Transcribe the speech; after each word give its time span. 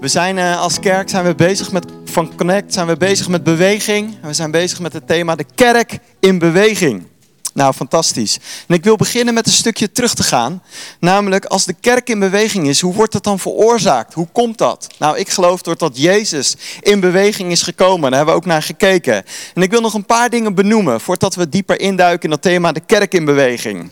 We 0.00 0.08
zijn 0.08 0.36
uh, 0.36 0.60
als 0.60 0.78
kerk 0.78 1.08
zijn 1.08 1.24
we 1.24 1.34
bezig 1.34 1.72
met 1.72 1.84
van 2.04 2.36
Connect, 2.36 2.72
zijn 2.72 2.86
we 2.86 2.96
bezig 2.96 3.28
met 3.28 3.42
beweging. 3.42 4.16
We 4.22 4.32
zijn 4.32 4.50
bezig 4.50 4.80
met 4.80 4.92
het 4.92 5.06
thema 5.06 5.34
de 5.34 5.44
kerk 5.54 5.98
in 6.20 6.38
beweging. 6.38 7.06
Nou, 7.54 7.72
fantastisch. 7.72 8.38
En 8.68 8.74
ik 8.74 8.84
wil 8.84 8.96
beginnen 8.96 9.34
met 9.34 9.46
een 9.46 9.52
stukje 9.52 9.92
terug 9.92 10.14
te 10.14 10.22
gaan. 10.22 10.62
Namelijk, 11.00 11.44
als 11.44 11.64
de 11.64 11.74
kerk 11.80 12.08
in 12.08 12.18
beweging 12.18 12.68
is, 12.68 12.80
hoe 12.80 12.94
wordt 12.94 13.12
dat 13.12 13.24
dan 13.24 13.38
veroorzaakt? 13.38 14.14
Hoe 14.14 14.28
komt 14.32 14.58
dat? 14.58 14.86
Nou, 14.98 15.18
ik 15.18 15.28
geloof 15.28 15.62
doordat 15.62 15.98
Jezus 15.98 16.56
in 16.80 17.00
beweging 17.00 17.50
is 17.50 17.62
gekomen. 17.62 18.08
Daar 18.10 18.16
hebben 18.18 18.34
we 18.34 18.40
ook 18.40 18.46
naar 18.46 18.62
gekeken. 18.62 19.24
En 19.54 19.62
ik 19.62 19.70
wil 19.70 19.80
nog 19.80 19.94
een 19.94 20.06
paar 20.06 20.30
dingen 20.30 20.54
benoemen 20.54 21.00
voordat 21.00 21.34
we 21.34 21.48
dieper 21.48 21.80
induiken 21.80 22.22
in 22.22 22.30
dat 22.30 22.42
thema 22.42 22.72
de 22.72 22.82
kerk 22.86 23.14
in 23.14 23.24
beweging. 23.24 23.90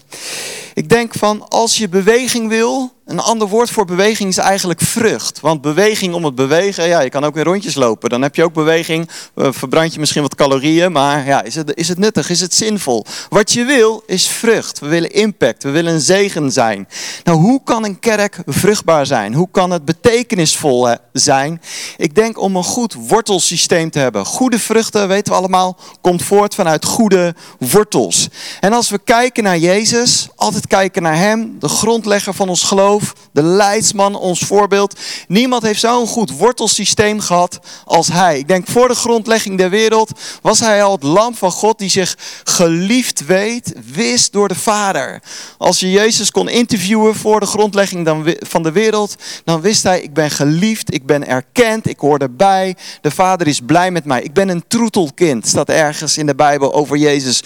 Ik 0.78 0.88
denk 0.88 1.14
van, 1.14 1.48
als 1.48 1.76
je 1.76 1.88
beweging 1.88 2.48
wil, 2.48 2.92
een 3.08 3.20
ander 3.20 3.48
woord 3.48 3.70
voor 3.70 3.84
beweging 3.84 4.28
is 4.28 4.38
eigenlijk 4.38 4.80
vrucht. 4.80 5.40
Want 5.40 5.60
beweging 5.60 6.14
om 6.14 6.24
het 6.24 6.34
bewegen, 6.34 6.88
ja, 6.88 7.00
je 7.00 7.08
kan 7.08 7.24
ook 7.24 7.36
in 7.36 7.42
rondjes 7.42 7.74
lopen. 7.74 8.10
Dan 8.10 8.22
heb 8.22 8.36
je 8.36 8.44
ook 8.44 8.52
beweging, 8.52 9.08
uh, 9.34 9.48
verbrand 9.50 9.92
je 9.92 10.00
misschien 10.00 10.22
wat 10.22 10.34
calorieën, 10.34 10.92
maar 10.92 11.26
ja, 11.26 11.42
is 11.42 11.54
het, 11.54 11.72
is 11.74 11.88
het 11.88 11.98
nuttig, 11.98 12.30
is 12.30 12.40
het 12.40 12.54
zinvol? 12.54 13.04
Wat 13.28 13.52
je 13.52 13.64
wil 13.64 14.02
is 14.06 14.26
vrucht. 14.26 14.78
We 14.78 14.88
willen 14.88 15.10
impact, 15.10 15.62
we 15.62 15.70
willen 15.70 15.92
een 15.92 16.00
zegen 16.00 16.52
zijn. 16.52 16.88
Nou, 17.24 17.38
hoe 17.38 17.60
kan 17.64 17.84
een 17.84 17.98
kerk 17.98 18.38
vruchtbaar 18.46 19.06
zijn? 19.06 19.34
Hoe 19.34 19.48
kan 19.50 19.70
het 19.70 19.84
betekenisvol 19.84 20.96
zijn? 21.12 21.62
Ik 21.96 22.14
denk 22.14 22.40
om 22.40 22.56
een 22.56 22.64
goed 22.64 22.94
wortelsysteem 22.94 23.90
te 23.90 23.98
hebben. 23.98 24.24
Goede 24.24 24.58
vruchten, 24.58 25.08
weten 25.08 25.32
we 25.32 25.38
allemaal, 25.38 25.76
komt 26.00 26.22
voort 26.22 26.54
vanuit 26.54 26.84
goede 26.84 27.34
wortels. 27.58 28.28
En 28.60 28.72
als 28.72 28.90
we 28.90 28.98
kijken 29.04 29.42
naar 29.42 29.58
Jezus, 29.58 30.28
altijd 30.36 30.66
kijken 30.68 31.02
naar 31.02 31.16
Hem, 31.16 31.56
de 31.58 31.68
grondlegger 31.68 32.34
van 32.34 32.48
ons 32.48 32.62
geloof 32.62 33.12
de 33.32 33.42
leidsman, 33.42 34.14
ons 34.14 34.40
voorbeeld. 34.40 34.98
Niemand 35.28 35.62
heeft 35.62 35.80
zo'n 35.80 36.06
goed 36.06 36.30
wortelsysteem 36.30 37.20
gehad 37.20 37.58
als 37.84 38.08
hij. 38.08 38.38
Ik 38.38 38.48
denk 38.48 38.66
voor 38.68 38.88
de 38.88 38.94
grondlegging 38.94 39.58
der 39.58 39.70
wereld 39.70 40.10
was 40.42 40.60
hij 40.60 40.82
al 40.82 40.92
het 40.92 41.02
lam 41.02 41.34
van 41.34 41.50
God 41.50 41.78
die 41.78 41.90
zich 41.90 42.16
geliefd 42.44 43.26
weet, 43.26 43.72
wist 43.92 44.32
door 44.32 44.48
de 44.48 44.54
Vader. 44.54 45.22
Als 45.58 45.80
je 45.80 45.90
Jezus 45.90 46.30
kon 46.30 46.48
interviewen 46.48 47.14
voor 47.14 47.40
de 47.40 47.46
grondlegging 47.46 48.34
van 48.40 48.62
de 48.62 48.72
wereld, 48.72 49.16
dan 49.44 49.60
wist 49.60 49.82
hij, 49.82 50.00
ik 50.00 50.14
ben 50.14 50.30
geliefd, 50.30 50.94
ik 50.94 51.06
ben 51.06 51.26
erkend, 51.26 51.88
ik 51.88 51.98
hoor 51.98 52.18
erbij. 52.18 52.76
De 53.00 53.10
Vader 53.10 53.46
is 53.46 53.60
blij 53.66 53.90
met 53.90 54.04
mij. 54.04 54.22
Ik 54.22 54.32
ben 54.32 54.48
een 54.48 54.64
troetelkind, 54.68 55.48
staat 55.48 55.68
ergens 55.68 56.18
in 56.18 56.26
de 56.26 56.34
Bijbel 56.34 56.74
over 56.74 56.96
Jezus 56.96 57.42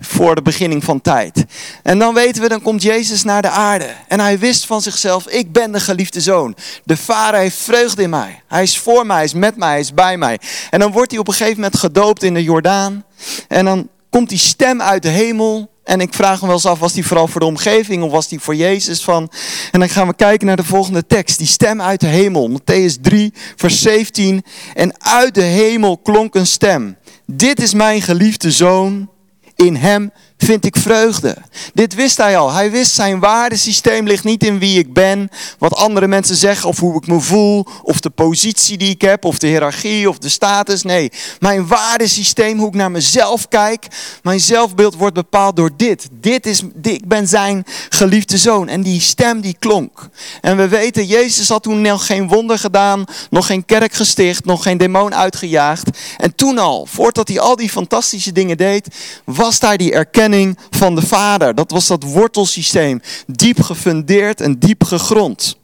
voor 0.00 0.34
de 0.34 0.42
beginning 0.42 0.84
van 0.84 1.00
tijd. 1.00 1.44
En 1.82 1.98
dan 1.98 2.14
weten 2.14 2.42
we, 2.42 2.48
dan 2.48 2.59
komt 2.62 2.82
Jezus 2.82 3.22
naar 3.22 3.42
de 3.42 3.48
aarde. 3.48 3.94
En 4.08 4.20
hij 4.20 4.38
wist 4.38 4.66
van 4.66 4.82
zichzelf, 4.82 5.28
ik 5.28 5.52
ben 5.52 5.72
de 5.72 5.80
geliefde 5.80 6.20
zoon. 6.20 6.56
De 6.84 6.96
vader 6.96 7.40
heeft 7.40 7.56
vreugde 7.56 8.02
in 8.02 8.10
mij. 8.10 8.42
Hij 8.48 8.62
is 8.62 8.78
voor 8.78 9.06
mij, 9.06 9.16
hij 9.16 9.24
is 9.24 9.34
met 9.34 9.56
mij, 9.56 9.68
hij 9.68 9.80
is 9.80 9.94
bij 9.94 10.16
mij. 10.16 10.38
En 10.70 10.80
dan 10.80 10.92
wordt 10.92 11.10
hij 11.10 11.20
op 11.20 11.28
een 11.28 11.34
gegeven 11.34 11.56
moment 11.56 11.78
gedoopt 11.78 12.22
in 12.22 12.34
de 12.34 12.42
Jordaan. 12.42 13.04
En 13.48 13.64
dan 13.64 13.88
komt 14.10 14.28
die 14.28 14.38
stem 14.38 14.82
uit 14.82 15.02
de 15.02 15.08
hemel. 15.08 15.70
En 15.84 16.00
ik 16.00 16.14
vraag 16.14 16.40
me 16.40 16.46
wel 16.46 16.54
eens 16.54 16.66
af, 16.66 16.78
was 16.78 16.92
die 16.92 17.06
vooral 17.06 17.28
voor 17.28 17.40
de 17.40 17.46
omgeving 17.46 18.02
of 18.02 18.10
was 18.10 18.28
die 18.28 18.40
voor 18.40 18.54
Jezus 18.54 19.02
van? 19.02 19.30
En 19.70 19.80
dan 19.80 19.88
gaan 19.88 20.06
we 20.06 20.14
kijken 20.14 20.46
naar 20.46 20.56
de 20.56 20.64
volgende 20.64 21.06
tekst. 21.06 21.38
Die 21.38 21.46
stem 21.46 21.80
uit 21.82 22.00
de 22.00 22.06
hemel. 22.06 22.50
Matthäus 22.50 23.00
3, 23.00 23.32
vers 23.56 23.82
17. 23.82 24.44
En 24.74 25.02
uit 25.02 25.34
de 25.34 25.42
hemel 25.42 25.98
klonk 25.98 26.34
een 26.34 26.46
stem. 26.46 26.96
Dit 27.26 27.62
is 27.62 27.74
mijn 27.74 28.02
geliefde 28.02 28.50
zoon. 28.50 29.10
In 29.56 29.76
hem 29.76 30.12
vind 30.44 30.64
ik 30.64 30.76
vreugde. 30.76 31.36
Dit 31.74 31.94
wist 31.94 32.16
hij 32.16 32.36
al. 32.36 32.52
Hij 32.52 32.70
wist 32.70 32.92
zijn 32.92 33.18
waardesysteem 33.18 34.06
ligt 34.06 34.24
niet 34.24 34.44
in 34.44 34.58
wie 34.58 34.78
ik 34.78 34.92
ben, 34.92 35.28
wat 35.58 35.74
andere 35.76 36.06
mensen 36.06 36.36
zeggen 36.36 36.68
of 36.68 36.78
hoe 36.78 36.96
ik 36.96 37.06
me 37.06 37.20
voel, 37.20 37.66
of 37.82 38.00
de 38.00 38.10
positie 38.10 38.78
die 38.78 38.90
ik 38.90 39.00
heb, 39.00 39.24
of 39.24 39.38
de 39.38 39.46
hiërarchie 39.46 40.08
of 40.08 40.18
de 40.18 40.28
status. 40.28 40.82
Nee, 40.82 41.12
mijn 41.38 41.66
waardesysteem, 41.66 42.58
hoe 42.58 42.68
ik 42.68 42.74
naar 42.74 42.90
mezelf 42.90 43.48
kijk, 43.48 43.86
mijn 44.22 44.40
zelfbeeld 44.40 44.94
wordt 44.94 45.14
bepaald 45.14 45.56
door 45.56 45.70
dit. 45.76 46.08
Dit 46.12 46.46
is, 46.46 46.62
ik 46.82 47.08
ben 47.08 47.28
zijn 47.28 47.64
geliefde 47.88 48.38
zoon. 48.38 48.68
En 48.68 48.82
die 48.82 49.00
stem 49.00 49.40
die 49.40 49.56
klonk. 49.58 50.08
En 50.40 50.56
we 50.56 50.68
weten, 50.68 51.06
Jezus 51.06 51.48
had 51.48 51.62
toen 51.62 51.80
nog 51.80 52.06
geen 52.06 52.28
wonder 52.28 52.58
gedaan, 52.58 53.04
nog 53.30 53.46
geen 53.46 53.64
kerk 53.64 53.92
gesticht, 53.92 54.44
nog 54.44 54.62
geen 54.62 54.78
demon 54.78 55.14
uitgejaagd. 55.14 55.88
En 56.16 56.34
toen 56.34 56.58
al, 56.58 56.86
voordat 56.86 57.28
hij 57.28 57.40
al 57.40 57.56
die 57.56 57.70
fantastische 57.70 58.32
dingen 58.32 58.56
deed, 58.56 58.88
was 59.24 59.58
daar 59.58 59.76
die 59.76 59.92
erkenning 59.92 60.28
van 60.70 60.94
de 60.94 61.06
Vader. 61.06 61.54
Dat 61.54 61.70
was 61.70 61.86
dat 61.86 62.02
wortelsysteem, 62.02 63.00
diep 63.26 63.62
gefundeerd 63.62 64.40
en 64.40 64.58
diep 64.58 64.84
gegrond. 64.84 65.58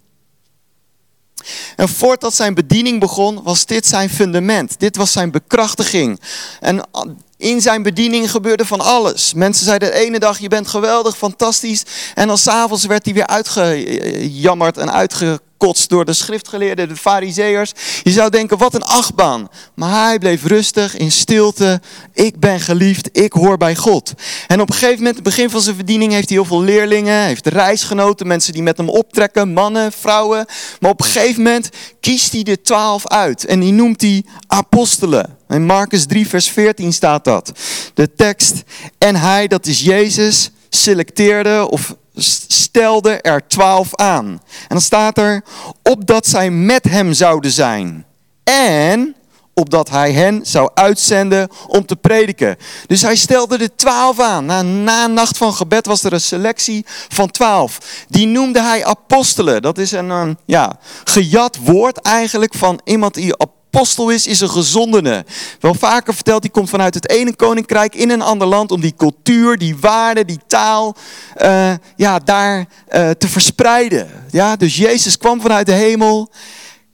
En 1.76 1.88
voordat 1.88 2.34
zijn 2.34 2.54
bediening 2.54 3.00
begon, 3.00 3.42
was 3.42 3.66
dit 3.66 3.86
zijn 3.86 4.10
fundament. 4.10 4.78
Dit 4.80 4.96
was 4.96 5.12
zijn 5.12 5.30
bekrachtiging. 5.30 6.20
En 6.60 6.88
in 7.38 7.60
zijn 7.60 7.82
bediening 7.82 8.30
gebeurde 8.30 8.66
van 8.66 8.80
alles. 8.80 9.34
Mensen 9.34 9.64
zeiden 9.64 9.90
de 9.90 9.98
ene 9.98 10.18
dag, 10.18 10.38
je 10.38 10.48
bent 10.48 10.68
geweldig, 10.68 11.16
fantastisch. 11.16 11.82
En 12.14 12.26
dan 12.26 12.38
s'avonds 12.38 12.84
werd 12.86 13.04
hij 13.04 13.14
weer 13.14 13.26
uitgejammerd 13.26 14.76
en 14.76 14.92
uitge 14.92 15.40
Kots 15.56 15.88
door 15.88 16.04
de 16.04 16.12
schriftgeleerden, 16.12 16.88
de 16.88 16.96
fariseërs. 16.96 17.72
Je 18.02 18.10
zou 18.10 18.30
denken, 18.30 18.58
wat 18.58 18.74
een 18.74 18.82
achtbaan. 18.82 19.48
Maar 19.74 20.06
hij 20.06 20.18
bleef 20.18 20.44
rustig, 20.44 20.96
in 20.96 21.12
stilte. 21.12 21.80
Ik 22.12 22.40
ben 22.40 22.60
geliefd, 22.60 23.08
ik 23.12 23.32
hoor 23.32 23.56
bij 23.56 23.76
God. 23.76 24.12
En 24.46 24.60
op 24.60 24.68
een 24.68 24.74
gegeven 24.74 24.96
moment, 24.96 25.14
het 25.14 25.24
begin 25.24 25.50
van 25.50 25.60
zijn 25.60 25.76
verdiening, 25.76 26.12
heeft 26.12 26.28
hij 26.28 26.38
heel 26.38 26.46
veel 26.46 26.62
leerlingen. 26.62 27.22
Heeft 27.22 27.46
reisgenoten, 27.46 28.26
mensen 28.26 28.52
die 28.52 28.62
met 28.62 28.76
hem 28.76 28.88
optrekken, 28.88 29.52
mannen, 29.52 29.92
vrouwen. 29.92 30.46
Maar 30.80 30.90
op 30.90 31.00
een 31.00 31.06
gegeven 31.06 31.42
moment 31.42 31.68
kiest 32.00 32.32
hij 32.32 32.42
de 32.42 32.60
twaalf 32.60 33.06
uit. 33.06 33.44
En 33.44 33.60
die 33.60 33.72
noemt 33.72 34.00
hij 34.00 34.24
apostelen. 34.46 35.35
In 35.48 35.64
Marcus 35.64 36.06
3, 36.06 36.28
vers 36.28 36.50
14 36.50 36.92
staat 36.92 37.24
dat. 37.24 37.52
De 37.94 38.14
tekst, 38.14 38.62
en 38.98 39.16
hij, 39.16 39.46
dat 39.46 39.66
is 39.66 39.80
Jezus, 39.80 40.50
selecteerde 40.68 41.70
of 41.70 41.94
stelde 42.48 43.20
er 43.20 43.46
twaalf 43.46 43.94
aan. 43.94 44.26
En 44.26 44.68
dan 44.68 44.80
staat 44.80 45.18
er, 45.18 45.44
opdat 45.82 46.26
zij 46.26 46.50
met 46.50 46.84
hem 46.84 47.12
zouden 47.12 47.50
zijn. 47.50 48.06
En 48.44 49.16
opdat 49.54 49.90
hij 49.90 50.12
hen 50.12 50.40
zou 50.42 50.70
uitzenden 50.74 51.48
om 51.66 51.86
te 51.86 51.96
prediken. 51.96 52.56
Dus 52.86 53.02
hij 53.02 53.16
stelde 53.16 53.58
de 53.58 53.74
twaalf 53.74 54.20
aan. 54.20 54.44
Na, 54.44 54.62
na 54.62 55.06
nacht 55.06 55.36
van 55.36 55.54
gebed 55.54 55.86
was 55.86 56.04
er 56.04 56.12
een 56.12 56.20
selectie 56.20 56.84
van 57.08 57.30
twaalf. 57.30 57.78
Die 58.08 58.26
noemde 58.26 58.60
hij 58.60 58.84
apostelen. 58.84 59.62
Dat 59.62 59.78
is 59.78 59.92
een, 59.92 60.10
een 60.10 60.38
ja, 60.44 60.78
gejat 61.04 61.56
woord 61.56 62.00
eigenlijk 62.00 62.54
van 62.54 62.80
iemand 62.84 63.14
die 63.14 63.38
apostel 63.76 64.10
is, 64.10 64.26
is 64.26 64.40
een 64.40 64.50
gezondene. 64.50 65.24
Wel 65.60 65.74
vaker 65.74 66.14
verteld, 66.14 66.42
die 66.42 66.50
komt 66.50 66.70
vanuit 66.70 66.94
het 66.94 67.08
ene 67.08 67.36
koninkrijk 67.36 67.94
in 67.94 68.10
een 68.10 68.22
ander 68.22 68.48
land 68.48 68.70
om 68.70 68.80
die 68.80 68.94
cultuur, 68.96 69.58
die 69.58 69.76
waarde, 69.80 70.24
die 70.24 70.40
taal, 70.46 70.96
uh, 71.42 71.72
ja, 71.96 72.18
daar 72.18 72.58
uh, 72.58 73.10
te 73.10 73.28
verspreiden. 73.28 74.08
Ja, 74.30 74.56
dus 74.56 74.76
Jezus 74.76 75.18
kwam 75.18 75.40
vanuit 75.40 75.66
de 75.66 75.72
hemel, 75.72 76.30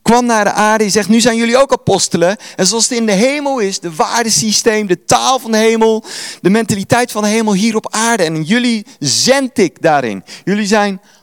kwam 0.01 0.25
naar 0.25 0.43
de 0.43 0.51
aarde. 0.51 0.83
Hij 0.83 0.93
zegt, 0.93 1.09
nu 1.09 1.21
zijn 1.21 1.37
jullie 1.37 1.57
ook 1.57 1.71
apostelen. 1.71 2.37
En 2.55 2.67
zoals 2.67 2.89
het 2.89 2.97
in 2.97 3.05
de 3.05 3.11
hemel 3.11 3.59
is, 3.59 3.79
de 3.79 3.95
waardesysteem, 3.95 4.87
de 4.87 5.03
taal 5.03 5.39
van 5.39 5.51
de 5.51 5.57
hemel, 5.57 6.03
de 6.41 6.49
mentaliteit 6.49 7.11
van 7.11 7.21
de 7.21 7.29
hemel 7.29 7.53
hier 7.53 7.75
op 7.75 7.93
aarde. 7.93 8.23
En 8.23 8.43
jullie 8.43 8.85
zend 8.99 9.57
ik 9.57 9.81
daarin. 9.81 10.23
Jullie 10.43 10.67
zijn 10.67 11.01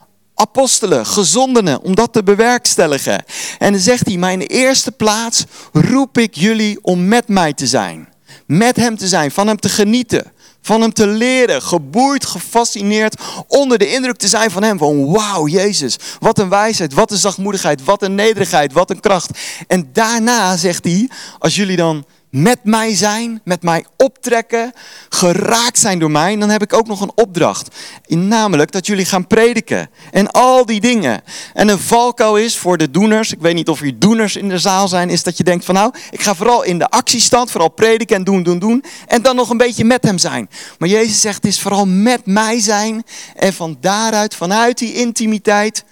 gezondenen, 1.05 1.81
om 1.81 1.95
dat 1.95 2.13
te 2.13 2.23
bewerkstelligen. 2.23 3.23
En 3.59 3.71
dan 3.71 3.81
zegt 3.81 4.07
hij, 4.07 4.17
mijn 4.17 4.41
eerste 4.41 4.91
plaats 4.91 5.45
roep 5.73 6.17
ik 6.17 6.35
jullie 6.35 6.79
om 6.81 7.07
met 7.07 7.27
mij 7.27 7.53
te 7.53 7.67
zijn. 7.67 8.09
Met 8.45 8.75
hem 8.75 8.97
te 8.97 9.07
zijn, 9.07 9.31
van 9.31 9.47
hem 9.47 9.59
te 9.59 9.69
genieten, 9.69 10.31
van 10.61 10.81
hem 10.81 10.93
te 10.93 11.07
leren, 11.07 11.61
geboeid, 11.61 12.25
gefascineerd, 12.25 13.21
onder 13.47 13.77
de 13.77 13.91
indruk 13.91 14.17
te 14.17 14.27
zijn 14.27 14.51
van 14.51 14.63
hem. 14.63 14.77
Van 14.77 15.11
wauw, 15.11 15.47
Jezus, 15.47 15.95
wat 16.19 16.39
een 16.39 16.49
wijsheid, 16.49 16.93
wat 16.93 17.11
een 17.11 17.17
zachtmoedigheid, 17.17 17.83
wat 17.83 18.01
een 18.01 18.15
nederigheid, 18.15 18.73
wat 18.73 18.89
een 18.89 18.99
kracht. 18.99 19.39
En 19.67 19.89
daarna 19.93 20.57
zegt 20.57 20.83
hij, 20.83 21.09
als 21.39 21.55
jullie 21.55 21.77
dan 21.77 22.05
met 22.31 22.59
mij 22.63 22.95
zijn, 22.95 23.41
met 23.43 23.63
mij 23.63 23.85
optrekken, 23.97 24.73
geraakt 25.09 25.79
zijn 25.79 25.99
door 25.99 26.11
mij, 26.11 26.35
dan 26.35 26.49
heb 26.49 26.61
ik 26.61 26.73
ook 26.73 26.87
nog 26.87 27.01
een 27.01 27.11
opdracht. 27.15 27.75
Namelijk 28.07 28.71
dat 28.71 28.85
jullie 28.85 29.05
gaan 29.05 29.27
prediken 29.27 29.89
en 30.11 30.31
al 30.31 30.65
die 30.65 30.81
dingen. 30.81 31.21
En 31.53 31.67
een 31.67 31.79
valkuil 31.79 32.37
is 32.37 32.57
voor 32.57 32.77
de 32.77 32.91
doeners, 32.91 33.31
ik 33.31 33.41
weet 33.41 33.53
niet 33.53 33.69
of 33.69 33.79
hier 33.79 33.99
doeners 33.99 34.35
in 34.35 34.49
de 34.49 34.59
zaal 34.59 34.87
zijn, 34.87 35.09
is 35.09 35.23
dat 35.23 35.37
je 35.37 35.43
denkt 35.43 35.65
van 35.65 35.75
nou, 35.75 35.93
ik 36.09 36.21
ga 36.21 36.35
vooral 36.35 36.63
in 36.63 36.77
de 36.77 36.89
actiestand, 36.89 37.51
vooral 37.51 37.69
prediken 37.69 38.15
en 38.15 38.23
doen, 38.23 38.43
doen, 38.43 38.59
doen. 38.59 38.83
En 39.07 39.21
dan 39.21 39.35
nog 39.35 39.49
een 39.49 39.57
beetje 39.57 39.85
met 39.85 40.03
hem 40.03 40.17
zijn. 40.17 40.49
Maar 40.77 40.89
Jezus 40.89 41.21
zegt, 41.21 41.35
het 41.35 41.45
is 41.45 41.61
vooral 41.61 41.85
met 41.85 42.25
mij 42.25 42.59
zijn 42.59 43.03
en 43.35 43.53
van 43.53 43.77
daaruit, 43.79 44.35
vanuit 44.35 44.77
die 44.77 44.93
intimiteit, 44.93 45.83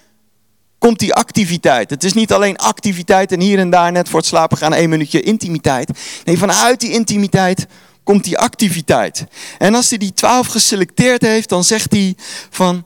komt 0.80 1.00
die 1.00 1.14
activiteit. 1.14 1.90
Het 1.90 2.04
is 2.04 2.14
niet 2.14 2.34
alleen 2.34 2.58
activiteit 2.58 3.32
en 3.32 3.40
hier 3.40 3.60
en 3.60 3.70
daar 3.70 3.92
net 3.92 4.10
voor 4.10 4.20
het 4.20 4.28
slapen 4.28 4.58
gaan 4.58 4.74
één 4.74 4.90
minuutje 4.90 5.22
intimiteit. 5.22 5.92
Nee, 6.26 6.38
vanuit 6.38 6.80
die 6.80 6.92
intimiteit 6.92 7.68
komt 8.04 8.24
die 8.24 8.38
activiteit. 8.38 9.26
En 9.58 9.76
als 9.76 9.90
hij 9.90 9.98
die 9.98 10.14
twaalf 10.14 10.48
geselecteerd 10.48 11.22
heeft, 11.22 11.50
dan 11.50 11.64
zegt 11.64 11.92
hij 11.92 12.16
van, 12.50 12.86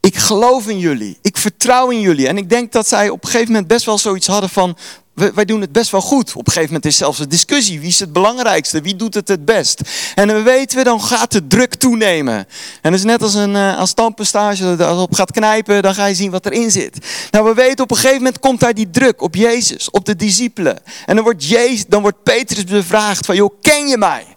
Ik 0.00 0.16
geloof 0.16 0.68
in 0.68 0.78
jullie. 0.78 1.18
Ik 1.22 1.36
vertrouw 1.36 1.90
in 1.90 2.00
jullie. 2.00 2.28
En 2.28 2.36
ik 2.36 2.48
denk 2.48 2.72
dat 2.72 2.88
zij 2.88 3.08
op 3.08 3.24
een 3.24 3.30
gegeven 3.30 3.52
moment 3.52 3.68
best 3.68 3.84
wel 3.84 3.98
zoiets 3.98 4.26
hadden 4.26 4.50
van, 4.50 4.76
wij 5.16 5.44
doen 5.44 5.60
het 5.60 5.72
best 5.72 5.90
wel 5.90 6.00
goed. 6.00 6.30
Op 6.30 6.46
een 6.46 6.52
gegeven 6.52 6.66
moment 6.66 6.84
is 6.84 6.96
zelfs 6.96 7.18
een 7.18 7.28
discussie. 7.28 7.80
Wie 7.80 7.88
is 7.88 8.00
het 8.00 8.12
belangrijkste? 8.12 8.80
Wie 8.80 8.96
doet 8.96 9.14
het 9.14 9.28
het 9.28 9.44
best? 9.44 9.80
En 10.14 10.28
dan 10.28 10.42
weten 10.42 10.78
we, 10.78 10.84
dan 10.84 11.02
gaat 11.02 11.32
de 11.32 11.46
druk 11.46 11.74
toenemen. 11.74 12.34
En 12.82 12.90
dat 12.90 12.92
is 12.92 13.04
net 13.04 13.22
als 13.22 13.34
een 13.34 13.54
uh, 13.54 13.78
als 13.78 13.90
stamppastage, 13.90 14.84
als 14.84 15.02
op 15.02 15.14
gaat 15.14 15.32
knijpen, 15.32 15.82
dan 15.82 15.94
ga 15.94 16.06
je 16.06 16.14
zien 16.14 16.30
wat 16.30 16.46
erin 16.46 16.70
zit. 16.70 16.98
Nou, 17.30 17.44
we 17.44 17.54
weten 17.54 17.84
op 17.84 17.90
een 17.90 17.96
gegeven 17.96 18.16
moment 18.16 18.38
komt 18.38 18.60
daar 18.60 18.74
die 18.74 18.90
druk 18.90 19.22
op 19.22 19.34
Jezus, 19.34 19.90
op 19.90 20.04
de 20.04 20.16
discipelen. 20.16 20.78
En 21.06 21.14
dan 21.14 21.24
wordt, 21.24 21.44
Jezus, 21.44 21.86
dan 21.88 22.02
wordt 22.02 22.22
Petrus 22.22 22.64
bevraagd 22.64 23.26
van, 23.26 23.36
joh, 23.36 23.54
ken 23.60 23.88
je 23.88 23.98
mij? 23.98 24.35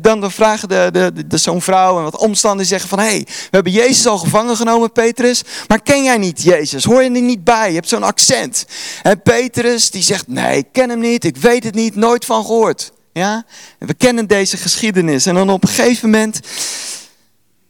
Dan 0.00 0.30
vragen 0.30 0.68
de, 0.68 0.88
de, 0.92 1.26
de, 1.26 1.36
zo'n 1.36 1.62
vrouw 1.62 1.96
en 1.96 2.02
wat 2.02 2.16
omstanders 2.16 2.68
zeggen 2.68 2.88
van... 2.88 2.98
hé, 2.98 3.04
hey, 3.04 3.22
we 3.26 3.48
hebben 3.50 3.72
Jezus 3.72 4.06
al 4.06 4.18
gevangen 4.18 4.56
genomen, 4.56 4.92
Petrus. 4.92 5.42
Maar 5.66 5.82
ken 5.82 6.04
jij 6.04 6.18
niet 6.18 6.42
Jezus? 6.42 6.84
Hoor 6.84 7.02
je 7.02 7.10
er 7.10 7.20
niet 7.20 7.44
bij? 7.44 7.68
Je 7.68 7.74
hebt 7.74 7.88
zo'n 7.88 8.02
accent. 8.02 8.66
En 9.02 9.22
Petrus 9.22 9.90
die 9.90 10.02
zegt, 10.02 10.28
nee, 10.28 10.56
ik 10.56 10.66
ken 10.72 10.88
hem 10.88 11.00
niet. 11.00 11.24
Ik 11.24 11.36
weet 11.36 11.64
het 11.64 11.74
niet, 11.74 11.94
nooit 11.94 12.24
van 12.24 12.44
gehoord. 12.44 12.92
Ja? 13.12 13.44
we 13.78 13.94
kennen 13.94 14.26
deze 14.26 14.56
geschiedenis. 14.56 15.26
En 15.26 15.34
dan 15.34 15.50
op 15.50 15.62
een 15.62 15.68
gegeven 15.68 16.10
moment 16.10 16.40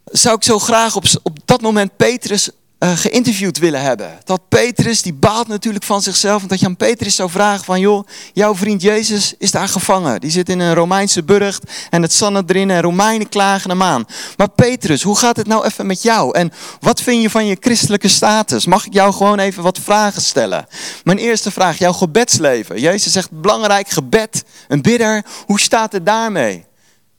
zou 0.04 0.36
ik 0.36 0.44
zo 0.44 0.58
graag 0.58 0.96
op, 0.96 1.04
op 1.22 1.38
dat 1.44 1.60
moment 1.60 1.96
Petrus 1.96 2.50
uh, 2.78 2.96
geïnterviewd 2.96 3.58
willen 3.58 3.80
hebben. 3.80 4.19
Dat 4.25 4.48
Petrus, 4.48 5.02
die 5.02 5.12
baalt 5.12 5.48
natuurlijk 5.48 5.84
van 5.84 6.02
zichzelf. 6.02 6.42
Dat 6.42 6.60
je 6.60 6.66
aan 6.66 6.76
Petrus 6.76 7.14
zou 7.14 7.30
vragen 7.30 7.64
van, 7.64 7.80
joh, 7.80 8.06
jouw 8.32 8.54
vriend 8.54 8.82
Jezus 8.82 9.34
is 9.38 9.50
daar 9.50 9.69
gevangen. 9.69 10.20
Die 10.20 10.30
zit 10.30 10.48
in 10.48 10.60
een 10.60 10.75
Romeinse 10.75 11.22
burcht 11.22 11.62
en 11.90 12.02
het 12.02 12.22
erin 12.46 12.70
en 12.70 12.82
Romeinen 12.82 13.28
klagen 13.28 13.70
hem 13.70 13.82
aan. 13.82 14.04
Maar 14.36 14.50
Petrus, 14.50 15.02
hoe 15.02 15.16
gaat 15.16 15.36
het 15.36 15.46
nou 15.46 15.64
even 15.64 15.86
met 15.86 16.02
jou? 16.02 16.34
En 16.38 16.52
wat 16.80 17.00
vind 17.00 17.22
je 17.22 17.30
van 17.30 17.46
je 17.46 17.56
christelijke 17.60 18.08
status? 18.08 18.66
Mag 18.66 18.86
ik 18.86 18.92
jou 18.92 19.12
gewoon 19.12 19.38
even 19.38 19.62
wat 19.62 19.78
vragen 19.78 20.22
stellen? 20.22 20.66
Mijn 21.04 21.19
eerste 21.19 21.50
vraag, 21.50 21.78
jouw 21.78 21.92
gebedsleven. 21.92 22.80
Jezus 22.80 23.12
zegt, 23.12 23.30
belangrijk 23.30 23.88
gebed, 23.88 24.44
een 24.69 24.82
bidder. 24.82 25.25
Hoe 25.46 25.60
staat 25.60 25.92
het 25.92 26.06
daarmee? 26.06 26.64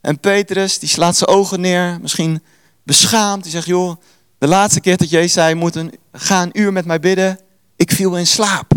En 0.01 0.19
Petrus, 0.19 0.79
die 0.79 0.89
slaat 0.89 1.17
zijn 1.17 1.29
ogen 1.29 1.61
neer, 1.61 1.97
misschien 2.01 2.44
beschaamd. 2.83 3.44
Die 3.44 3.51
zegt, 3.51 3.65
joh, 3.65 3.95
de 4.39 4.47
laatste 4.47 4.80
keer 4.80 4.97
dat 4.97 5.09
Jezus 5.09 5.33
zei, 5.33 5.56
moet 5.56 5.75
een, 5.75 5.94
ga 6.12 6.41
een 6.41 6.59
uur 6.59 6.74
met 6.74 6.86
mij 6.86 7.00
bidden. 7.00 7.39
Ik 7.75 7.91
viel 7.91 8.18
in 8.18 8.27
slaap. 8.27 8.71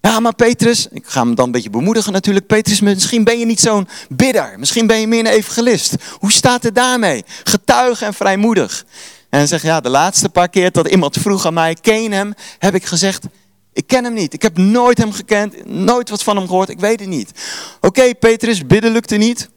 Ja, 0.00 0.20
maar 0.20 0.34
Petrus, 0.34 0.88
ik 0.90 1.06
ga 1.06 1.20
hem 1.20 1.34
dan 1.34 1.46
een 1.46 1.52
beetje 1.52 1.70
bemoedigen 1.70 2.12
natuurlijk. 2.12 2.46
Petrus, 2.46 2.80
misschien 2.80 3.24
ben 3.24 3.38
je 3.38 3.46
niet 3.46 3.60
zo'n 3.60 3.88
bidder. 4.08 4.54
Misschien 4.58 4.86
ben 4.86 5.00
je 5.00 5.06
meer 5.06 5.18
een 5.18 5.26
evangelist. 5.26 5.94
Hoe 6.18 6.32
staat 6.32 6.62
het 6.62 6.74
daarmee? 6.74 7.24
Getuige 7.44 8.04
en 8.04 8.14
vrijmoedig. 8.14 8.84
En 9.30 9.48
zegt, 9.48 9.62
ja, 9.62 9.80
de 9.80 9.88
laatste 9.88 10.28
paar 10.28 10.48
keer 10.48 10.72
dat 10.72 10.88
iemand 10.88 11.16
vroeg 11.16 11.46
aan 11.46 11.54
mij, 11.54 11.76
ken 11.80 12.12
hem? 12.12 12.34
Heb 12.58 12.74
ik 12.74 12.84
gezegd, 12.84 13.24
ik 13.72 13.86
ken 13.86 14.04
hem 14.04 14.14
niet. 14.14 14.32
Ik 14.32 14.42
heb 14.42 14.58
nooit 14.58 14.98
hem 14.98 15.12
gekend, 15.12 15.66
nooit 15.66 16.10
wat 16.10 16.22
van 16.22 16.36
hem 16.36 16.46
gehoord. 16.46 16.68
Ik 16.68 16.80
weet 16.80 17.00
het 17.00 17.08
niet. 17.08 17.30
Oké, 17.80 18.14
Petrus, 18.14 18.66
bidden 18.66 18.92
lukte 18.92 19.16
niet 19.16 19.48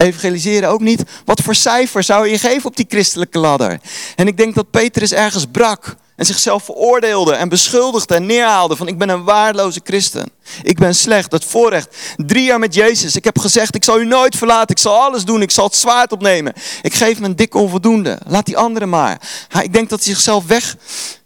evangeliseren 0.00 0.68
ook 0.68 0.80
niet. 0.80 1.02
Wat 1.24 1.40
voor 1.40 1.54
cijfer 1.54 2.02
zou 2.02 2.28
je 2.28 2.38
geven 2.38 2.66
op 2.66 2.76
die 2.76 2.86
christelijke 2.88 3.38
ladder? 3.38 3.80
En 4.16 4.26
ik 4.26 4.36
denk 4.36 4.54
dat 4.54 4.70
Petrus 4.70 5.12
ergens 5.12 5.46
brak 5.52 5.96
en 6.20 6.26
zichzelf 6.26 6.64
veroordeelde 6.64 7.32
en 7.32 7.48
beschuldigde 7.48 8.14
en 8.14 8.26
neerhaalde 8.26 8.76
van 8.76 8.88
ik 8.88 8.98
ben 8.98 9.08
een 9.08 9.24
waardeloze 9.24 9.80
christen. 9.84 10.30
Ik 10.62 10.78
ben 10.78 10.94
slecht, 10.94 11.30
dat 11.30 11.44
voorrecht. 11.44 11.96
Drie 12.16 12.44
jaar 12.44 12.58
met 12.58 12.74
Jezus. 12.74 13.16
Ik 13.16 13.24
heb 13.24 13.38
gezegd 13.38 13.74
ik 13.74 13.84
zal 13.84 14.00
u 14.00 14.06
nooit 14.06 14.36
verlaten. 14.36 14.68
Ik 14.68 14.78
zal 14.78 15.00
alles 15.00 15.24
doen. 15.24 15.42
Ik 15.42 15.50
zal 15.50 15.64
het 15.64 15.76
zwaard 15.76 16.12
opnemen. 16.12 16.52
Ik 16.82 16.94
geef 16.94 17.20
me 17.20 17.26
een 17.26 17.36
dikke 17.36 17.58
onvoldoende. 17.58 18.18
Laat 18.26 18.46
die 18.46 18.56
anderen 18.56 18.88
maar. 18.88 19.20
Ik 19.62 19.72
denk 19.72 19.88
dat 19.88 20.04
hij 20.04 20.12
zichzelf 20.12 20.46
weg 20.46 20.76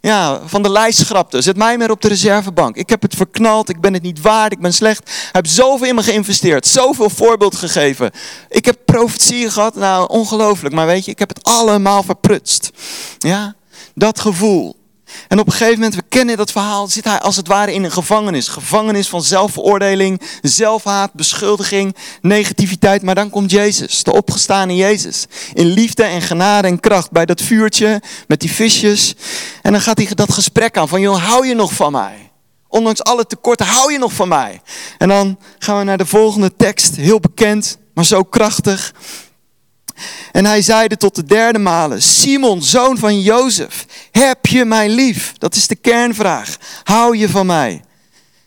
ja, 0.01 0.41
van 0.45 0.63
de 0.63 0.69
lijst 0.69 0.99
schrapte. 0.99 1.41
Zet 1.41 1.57
mij 1.57 1.77
maar 1.77 1.91
op 1.91 2.01
de 2.01 2.07
reservebank. 2.07 2.75
Ik 2.75 2.89
heb 2.89 3.01
het 3.01 3.15
verknald. 3.15 3.69
Ik 3.69 3.81
ben 3.81 3.93
het 3.93 4.03
niet 4.03 4.21
waard. 4.21 4.51
Ik 4.51 4.59
ben 4.59 4.73
slecht. 4.73 5.03
Hij 5.05 5.29
heeft 5.31 5.49
zoveel 5.55 5.87
in 5.87 5.95
me 5.95 6.03
geïnvesteerd. 6.03 6.67
Zoveel 6.67 7.09
voorbeeld 7.09 7.55
gegeven. 7.55 8.11
Ik 8.49 8.65
heb 8.65 8.77
profetieën 8.85 9.51
gehad. 9.51 9.75
Nou, 9.75 10.09
ongelooflijk. 10.09 10.75
Maar 10.75 10.85
weet 10.85 11.05
je, 11.05 11.11
ik 11.11 11.19
heb 11.19 11.29
het 11.29 11.43
allemaal 11.43 12.03
verprutst. 12.03 12.69
Ja, 13.17 13.55
dat 13.93 14.19
gevoel. 14.19 14.83
En 15.27 15.39
op 15.39 15.45
een 15.45 15.51
gegeven 15.51 15.73
moment, 15.73 15.95
we 15.95 16.03
kennen 16.09 16.37
dat 16.37 16.51
verhaal, 16.51 16.87
zit 16.87 17.03
hij 17.03 17.19
als 17.19 17.35
het 17.35 17.47
ware 17.47 17.73
in 17.73 17.83
een 17.83 17.91
gevangenis. 17.91 18.47
Gevangenis 18.47 19.09
van 19.09 19.23
zelfveroordeling, 19.23 20.21
zelfhaat, 20.41 21.13
beschuldiging, 21.13 21.95
negativiteit. 22.21 23.01
Maar 23.01 23.15
dan 23.15 23.29
komt 23.29 23.51
Jezus, 23.51 24.03
de 24.03 24.13
opgestane 24.13 24.75
Jezus. 24.75 25.25
In 25.53 25.65
liefde 25.65 26.03
en 26.03 26.21
genade 26.21 26.67
en 26.67 26.79
kracht 26.79 27.11
bij 27.11 27.25
dat 27.25 27.41
vuurtje 27.41 28.01
met 28.27 28.39
die 28.39 28.51
visjes. 28.51 29.15
En 29.61 29.71
dan 29.71 29.81
gaat 29.81 29.97
hij 29.97 30.07
dat 30.15 30.33
gesprek 30.33 30.77
aan 30.77 30.87
van, 30.87 31.01
joh, 31.01 31.23
hou 31.23 31.47
je 31.47 31.55
nog 31.55 31.73
van 31.73 31.91
mij? 31.91 32.31
Ondanks 32.67 33.03
alle 33.03 33.25
tekorten, 33.27 33.65
hou 33.65 33.91
je 33.91 33.97
nog 33.97 34.13
van 34.13 34.27
mij? 34.27 34.61
En 34.97 35.07
dan 35.07 35.39
gaan 35.59 35.77
we 35.77 35.83
naar 35.83 35.97
de 35.97 36.05
volgende 36.05 36.55
tekst, 36.55 36.95
heel 36.95 37.19
bekend, 37.19 37.77
maar 37.93 38.05
zo 38.05 38.23
krachtig. 38.23 38.93
En 40.31 40.45
hij 40.45 40.61
zeide 40.61 40.97
tot 40.97 41.15
de 41.15 41.23
derde 41.23 41.59
malen, 41.59 42.01
Simon, 42.01 42.63
zoon 42.63 42.97
van 42.97 43.21
Jozef, 43.21 43.85
heb 44.11 44.45
je 44.45 44.65
mij 44.65 44.89
lief? 44.89 45.33
Dat 45.37 45.55
is 45.55 45.67
de 45.67 45.75
kernvraag. 45.75 46.57
Hou 46.83 47.17
je 47.17 47.29
van 47.29 47.45
mij? 47.45 47.83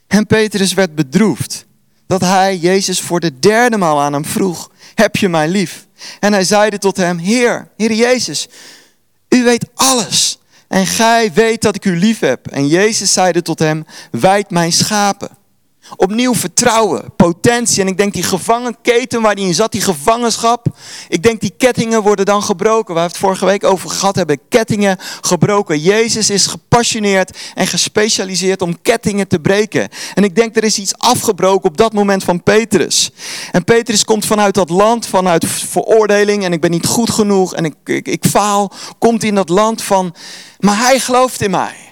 En 0.06 0.26
Petrus 0.26 0.72
werd 0.72 0.94
bedroefd 0.94 1.66
dat 2.06 2.20
hij 2.20 2.56
Jezus 2.56 3.00
voor 3.00 3.20
de 3.20 3.38
derde 3.38 3.76
maal 3.76 4.00
aan 4.00 4.12
hem 4.12 4.24
vroeg, 4.24 4.70
heb 4.94 5.16
je 5.16 5.28
mij 5.28 5.48
lief? 5.48 5.86
En 6.20 6.32
hij 6.32 6.44
zeide 6.44 6.78
tot 6.78 6.96
hem, 6.96 7.18
Heer, 7.18 7.68
Heer 7.76 7.92
Jezus, 7.92 8.48
u 9.28 9.44
weet 9.44 9.66
alles 9.74 10.38
en 10.68 10.86
gij 10.86 11.32
weet 11.32 11.62
dat 11.62 11.76
ik 11.76 11.84
u 11.84 11.98
lief 11.98 12.20
heb. 12.20 12.46
En 12.46 12.66
Jezus 12.66 13.12
zeide 13.12 13.42
tot 13.42 13.58
hem, 13.58 13.86
wijd 14.10 14.50
mijn 14.50 14.72
schapen. 14.72 15.37
Opnieuw 15.96 16.34
vertrouwen, 16.34 17.12
potentie. 17.16 17.82
En 17.82 17.88
ik 17.88 17.96
denk 17.96 18.12
die 18.12 18.22
gevangenketen 18.22 19.22
waar 19.22 19.34
die 19.34 19.46
in 19.46 19.54
zat, 19.54 19.72
die 19.72 19.80
gevangenschap. 19.80 20.66
Ik 21.08 21.22
denk 21.22 21.40
die 21.40 21.54
kettingen 21.56 22.02
worden 22.02 22.24
dan 22.24 22.42
gebroken. 22.42 22.94
Waar 22.94 23.04
we 23.04 23.10
het 23.10 23.20
vorige 23.20 23.44
week 23.44 23.64
over 23.64 23.90
gehad 23.90 24.16
hebben. 24.16 24.38
Kettingen 24.48 24.98
gebroken. 25.20 25.78
Jezus 25.80 26.30
is 26.30 26.46
gepassioneerd 26.46 27.38
en 27.54 27.66
gespecialiseerd 27.66 28.62
om 28.62 28.82
kettingen 28.82 29.28
te 29.28 29.40
breken. 29.40 29.88
En 30.14 30.24
ik 30.24 30.36
denk 30.36 30.56
er 30.56 30.64
is 30.64 30.78
iets 30.78 30.98
afgebroken 30.98 31.68
op 31.68 31.76
dat 31.76 31.92
moment 31.92 32.24
van 32.24 32.42
Petrus. 32.42 33.10
En 33.52 33.64
Petrus 33.64 34.04
komt 34.04 34.26
vanuit 34.26 34.54
dat 34.54 34.70
land, 34.70 35.06
vanuit 35.06 35.46
veroordeling. 35.46 36.44
En 36.44 36.52
ik 36.52 36.60
ben 36.60 36.70
niet 36.70 36.86
goed 36.86 37.10
genoeg 37.10 37.54
en 37.54 37.64
ik, 37.64 37.74
ik, 37.84 38.08
ik 38.08 38.24
faal. 38.30 38.72
Komt 38.98 39.24
in 39.24 39.34
dat 39.34 39.48
land 39.48 39.82
van, 39.82 40.14
maar 40.58 40.78
hij 40.78 40.98
gelooft 40.98 41.40
in 41.40 41.50
mij. 41.50 41.87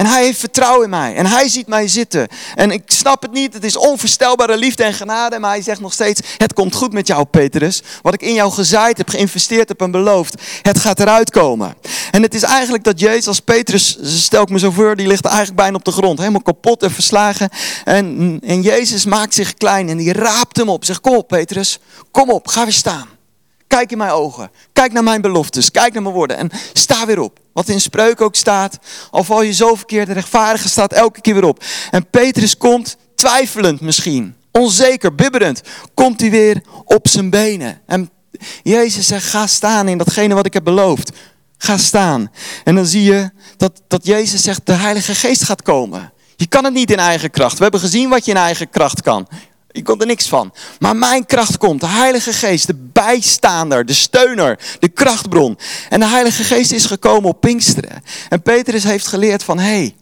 En 0.00 0.06
hij 0.06 0.24
heeft 0.24 0.38
vertrouwen 0.38 0.84
in 0.84 0.90
mij. 0.90 1.14
En 1.14 1.26
hij 1.26 1.48
ziet 1.48 1.66
mij 1.66 1.88
zitten. 1.88 2.28
En 2.54 2.70
ik 2.70 2.82
snap 2.86 3.22
het 3.22 3.32
niet. 3.32 3.54
Het 3.54 3.64
is 3.64 3.76
onvoorstelbare 3.76 4.56
liefde 4.56 4.84
en 4.84 4.94
genade. 4.94 5.38
Maar 5.38 5.50
hij 5.50 5.62
zegt 5.62 5.80
nog 5.80 5.92
steeds: 5.92 6.20
Het 6.36 6.52
komt 6.52 6.74
goed 6.74 6.92
met 6.92 7.06
jou, 7.06 7.24
Petrus. 7.24 7.82
Wat 8.02 8.14
ik 8.14 8.22
in 8.22 8.34
jou 8.34 8.52
gezaaid 8.52 8.98
heb, 8.98 9.08
geïnvesteerd 9.08 9.68
heb 9.68 9.80
en 9.80 9.90
beloofd. 9.90 10.42
Het 10.62 10.78
gaat 10.78 11.00
eruit 11.00 11.30
komen. 11.30 11.74
En 12.10 12.22
het 12.22 12.34
is 12.34 12.42
eigenlijk 12.42 12.84
dat 12.84 13.00
Jezus 13.00 13.26
als 13.26 13.40
Petrus, 13.40 13.98
stel 14.02 14.42
ik 14.42 14.48
me 14.48 14.58
zo 14.58 14.70
voor, 14.70 14.96
die 14.96 15.06
ligt 15.06 15.24
eigenlijk 15.24 15.56
bijna 15.56 15.76
op 15.76 15.84
de 15.84 15.92
grond. 15.92 16.18
Helemaal 16.18 16.42
kapot 16.42 16.82
en 16.82 16.90
verslagen. 16.90 17.48
En, 17.84 18.38
en 18.44 18.62
Jezus 18.62 19.04
maakt 19.04 19.34
zich 19.34 19.54
klein 19.54 19.88
en 19.88 19.96
die 19.96 20.12
raapt 20.12 20.56
hem 20.56 20.68
op. 20.68 20.84
Zegt: 20.84 21.00
Kom 21.00 21.16
op, 21.16 21.28
Petrus. 21.28 21.78
Kom 22.10 22.30
op, 22.30 22.48
ga 22.48 22.64
weer 22.64 22.72
staan. 22.72 23.19
Kijk 23.70 23.90
in 23.90 23.98
mijn 23.98 24.10
ogen. 24.10 24.50
Kijk 24.72 24.92
naar 24.92 25.02
mijn 25.02 25.20
beloftes. 25.20 25.70
Kijk 25.70 25.92
naar 25.92 26.02
mijn 26.02 26.14
woorden. 26.14 26.36
En 26.36 26.50
sta 26.72 27.06
weer 27.06 27.20
op. 27.20 27.38
Wat 27.52 27.68
in 27.68 27.80
spreuk 27.80 28.20
ook 28.20 28.34
staat. 28.34 28.78
Al 29.10 29.24
val 29.24 29.42
je 29.42 29.52
zo 29.52 29.74
verkeerd, 29.74 30.06
de 30.06 30.12
rechtvaardige 30.12 30.68
staat 30.68 30.92
elke 30.92 31.20
keer 31.20 31.34
weer 31.34 31.44
op. 31.44 31.64
En 31.90 32.10
Petrus 32.10 32.56
komt 32.56 32.96
twijfelend 33.14 33.80
misschien. 33.80 34.34
Onzeker, 34.52 35.14
bibberend. 35.14 35.60
Komt 35.94 36.20
hij 36.20 36.30
weer 36.30 36.62
op 36.84 37.08
zijn 37.08 37.30
benen. 37.30 37.80
En 37.86 38.10
Jezus 38.62 39.06
zegt, 39.06 39.26
ga 39.26 39.46
staan 39.46 39.88
in 39.88 39.98
datgene 39.98 40.34
wat 40.34 40.46
ik 40.46 40.52
heb 40.52 40.64
beloofd. 40.64 41.10
Ga 41.58 41.76
staan. 41.76 42.30
En 42.64 42.74
dan 42.74 42.86
zie 42.86 43.02
je 43.02 43.30
dat, 43.56 43.82
dat 43.88 44.06
Jezus 44.06 44.42
zegt, 44.42 44.66
de 44.66 44.72
Heilige 44.72 45.14
Geest 45.14 45.44
gaat 45.44 45.62
komen. 45.62 46.12
Je 46.36 46.46
kan 46.46 46.64
het 46.64 46.74
niet 46.74 46.90
in 46.90 46.98
eigen 46.98 47.30
kracht. 47.30 47.56
We 47.56 47.62
hebben 47.62 47.80
gezien 47.80 48.08
wat 48.08 48.24
je 48.24 48.30
in 48.30 48.36
eigen 48.36 48.70
kracht 48.70 49.02
kan. 49.02 49.28
Je 49.72 49.82
komt 49.82 50.00
er 50.00 50.06
niks 50.06 50.28
van. 50.28 50.52
Maar 50.78 50.96
mijn 50.96 51.26
kracht 51.26 51.58
komt, 51.58 51.80
de 51.80 51.86
Heilige 51.86 52.32
Geest, 52.32 52.66
de 52.66 52.88
bijstaander, 52.92 53.86
de 53.86 53.92
steuner, 53.92 54.58
de 54.78 54.88
krachtbron. 54.88 55.58
En 55.88 56.00
de 56.00 56.06
Heilige 56.06 56.44
Geest 56.44 56.72
is 56.72 56.86
gekomen 56.86 57.28
op 57.28 57.40
Pinksteren. 57.40 58.02
En 58.28 58.42
Petrus 58.42 58.84
heeft 58.84 59.06
geleerd 59.06 59.42
van, 59.42 59.58
hé, 59.58 59.64
hey, 59.64 59.94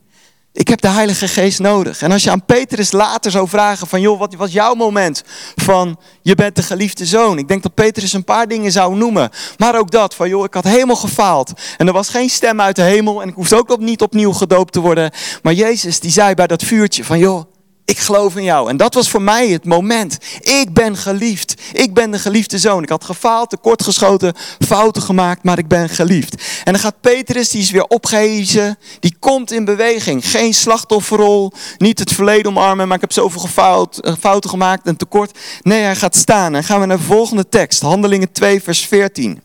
ik 0.53 0.69
heb 0.69 0.81
de 0.81 0.89
Heilige 0.89 1.29
Geest 1.29 1.59
nodig. 1.59 2.03
En 2.03 2.13
als 2.13 2.23
je 2.23 2.31
aan 2.31 2.45
Petrus 2.45 2.93
later 2.93 3.31
zou 3.31 3.49
vragen 3.49 3.87
van, 3.87 4.01
joh, 4.01 4.19
wat 4.19 4.35
was 4.35 4.53
jouw 4.53 4.75
moment 4.75 5.23
van, 5.57 5.99
je 6.23 6.35
bent 6.35 6.57
de 6.57 6.63
geliefde 6.63 7.07
zoon. 7.07 7.39
Ik 7.39 7.49
denk 7.49 7.63
dat 7.63 7.75
Petrus 7.75 8.13
een 8.13 8.25
paar 8.25 8.49
dingen 8.49 8.73
zou 8.73 8.97
noemen. 8.97 9.31
Maar 9.57 9.79
ook 9.79 9.91
dat, 9.91 10.15
van 10.15 10.29
joh, 10.29 10.45
ik 10.45 10.55
had 10.55 10.65
helemaal 10.65 10.97
gefaald. 10.97 11.53
En 11.77 11.87
er 11.87 11.93
was 11.93 12.09
geen 12.09 12.31
stem 12.31 12.61
uit 12.61 12.77
de 12.77 12.83
hemel 12.83 13.23
en 13.23 13.29
ik 13.29 13.35
hoefde 13.35 13.57
ook 13.57 13.79
niet 13.79 14.03
opnieuw 14.03 14.33
gedoopt 14.33 14.73
te 14.73 14.81
worden. 14.81 15.11
Maar 15.43 15.53
Jezus, 15.53 16.01
die 16.01 16.11
zei 16.11 16.35
bij 16.35 16.47
dat 16.47 16.63
vuurtje 16.63 17.05
van, 17.05 17.19
joh, 17.19 17.48
Ik 17.89 17.99
geloof 17.99 18.37
in 18.37 18.43
jou. 18.43 18.69
En 18.69 18.77
dat 18.77 18.95
was 18.95 19.11
voor 19.11 19.23
mij 19.23 19.49
het 19.49 19.65
moment. 19.65 20.19
Ik 20.41 20.73
ben 20.73 20.97
geliefd. 20.97 21.55
Ik 21.73 21.95
ben 21.95 22.11
de 22.11 22.19
geliefde 22.19 22.59
zoon. 22.59 22.83
Ik 22.83 22.89
had 22.89 23.05
gefaald, 23.05 23.51
tekortgeschoten, 23.51 24.35
fouten 24.67 25.03
gemaakt, 25.03 25.43
maar 25.43 25.59
ik 25.59 25.69
ben 25.69 25.89
geliefd. 25.89 26.43
En 26.65 26.73
dan 26.73 26.83
gaat 26.83 27.01
Petrus, 27.01 27.49
die 27.49 27.61
is 27.61 27.71
weer 27.71 27.85
opgehezen. 27.85 28.79
Die 29.01 29.17
komt 29.19 29.53
in 29.53 29.65
beweging. 29.65 30.31
Geen 30.31 30.55
slachtofferrol. 30.55 31.53
Niet 31.79 31.99
het 31.99 32.13
verleden 32.13 32.47
omarmen, 32.47 32.87
maar 32.87 32.97
ik 32.97 33.03
heb 33.03 33.13
zoveel 33.13 33.41
gefout, 33.41 33.99
eh, 33.99 34.13
fouten 34.21 34.51
gemaakt 34.51 34.87
en 34.87 34.97
tekort. 34.97 35.39
Nee, 35.63 35.83
hij 35.83 35.97
gaat 35.97 36.17
staan. 36.17 36.55
En 36.55 36.65
gaan 36.65 36.81
we 36.81 36.87
naar 36.87 36.97
de 36.97 37.03
volgende 37.03 37.49
tekst. 37.49 37.81
Handelingen 37.81 38.33
2, 38.33 38.63
vers 38.63 38.87
14. 38.87 39.41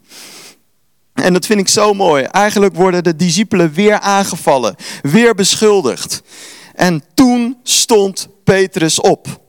En 1.14 1.34
dat 1.34 1.46
vind 1.46 1.60
ik 1.60 1.70
zo 1.70 1.94
mooi. 1.94 2.24
Eigenlijk 2.24 2.76
worden 2.76 3.04
de 3.04 3.16
discipelen 3.16 3.74
weer 3.74 4.00
aangevallen, 4.00 4.76
weer 5.02 5.36
beschuldigd. 5.36 6.22
En 6.74 7.04
toen 7.14 7.58
stond 7.64 8.28
Petrus 8.44 9.02
op. 9.02 9.42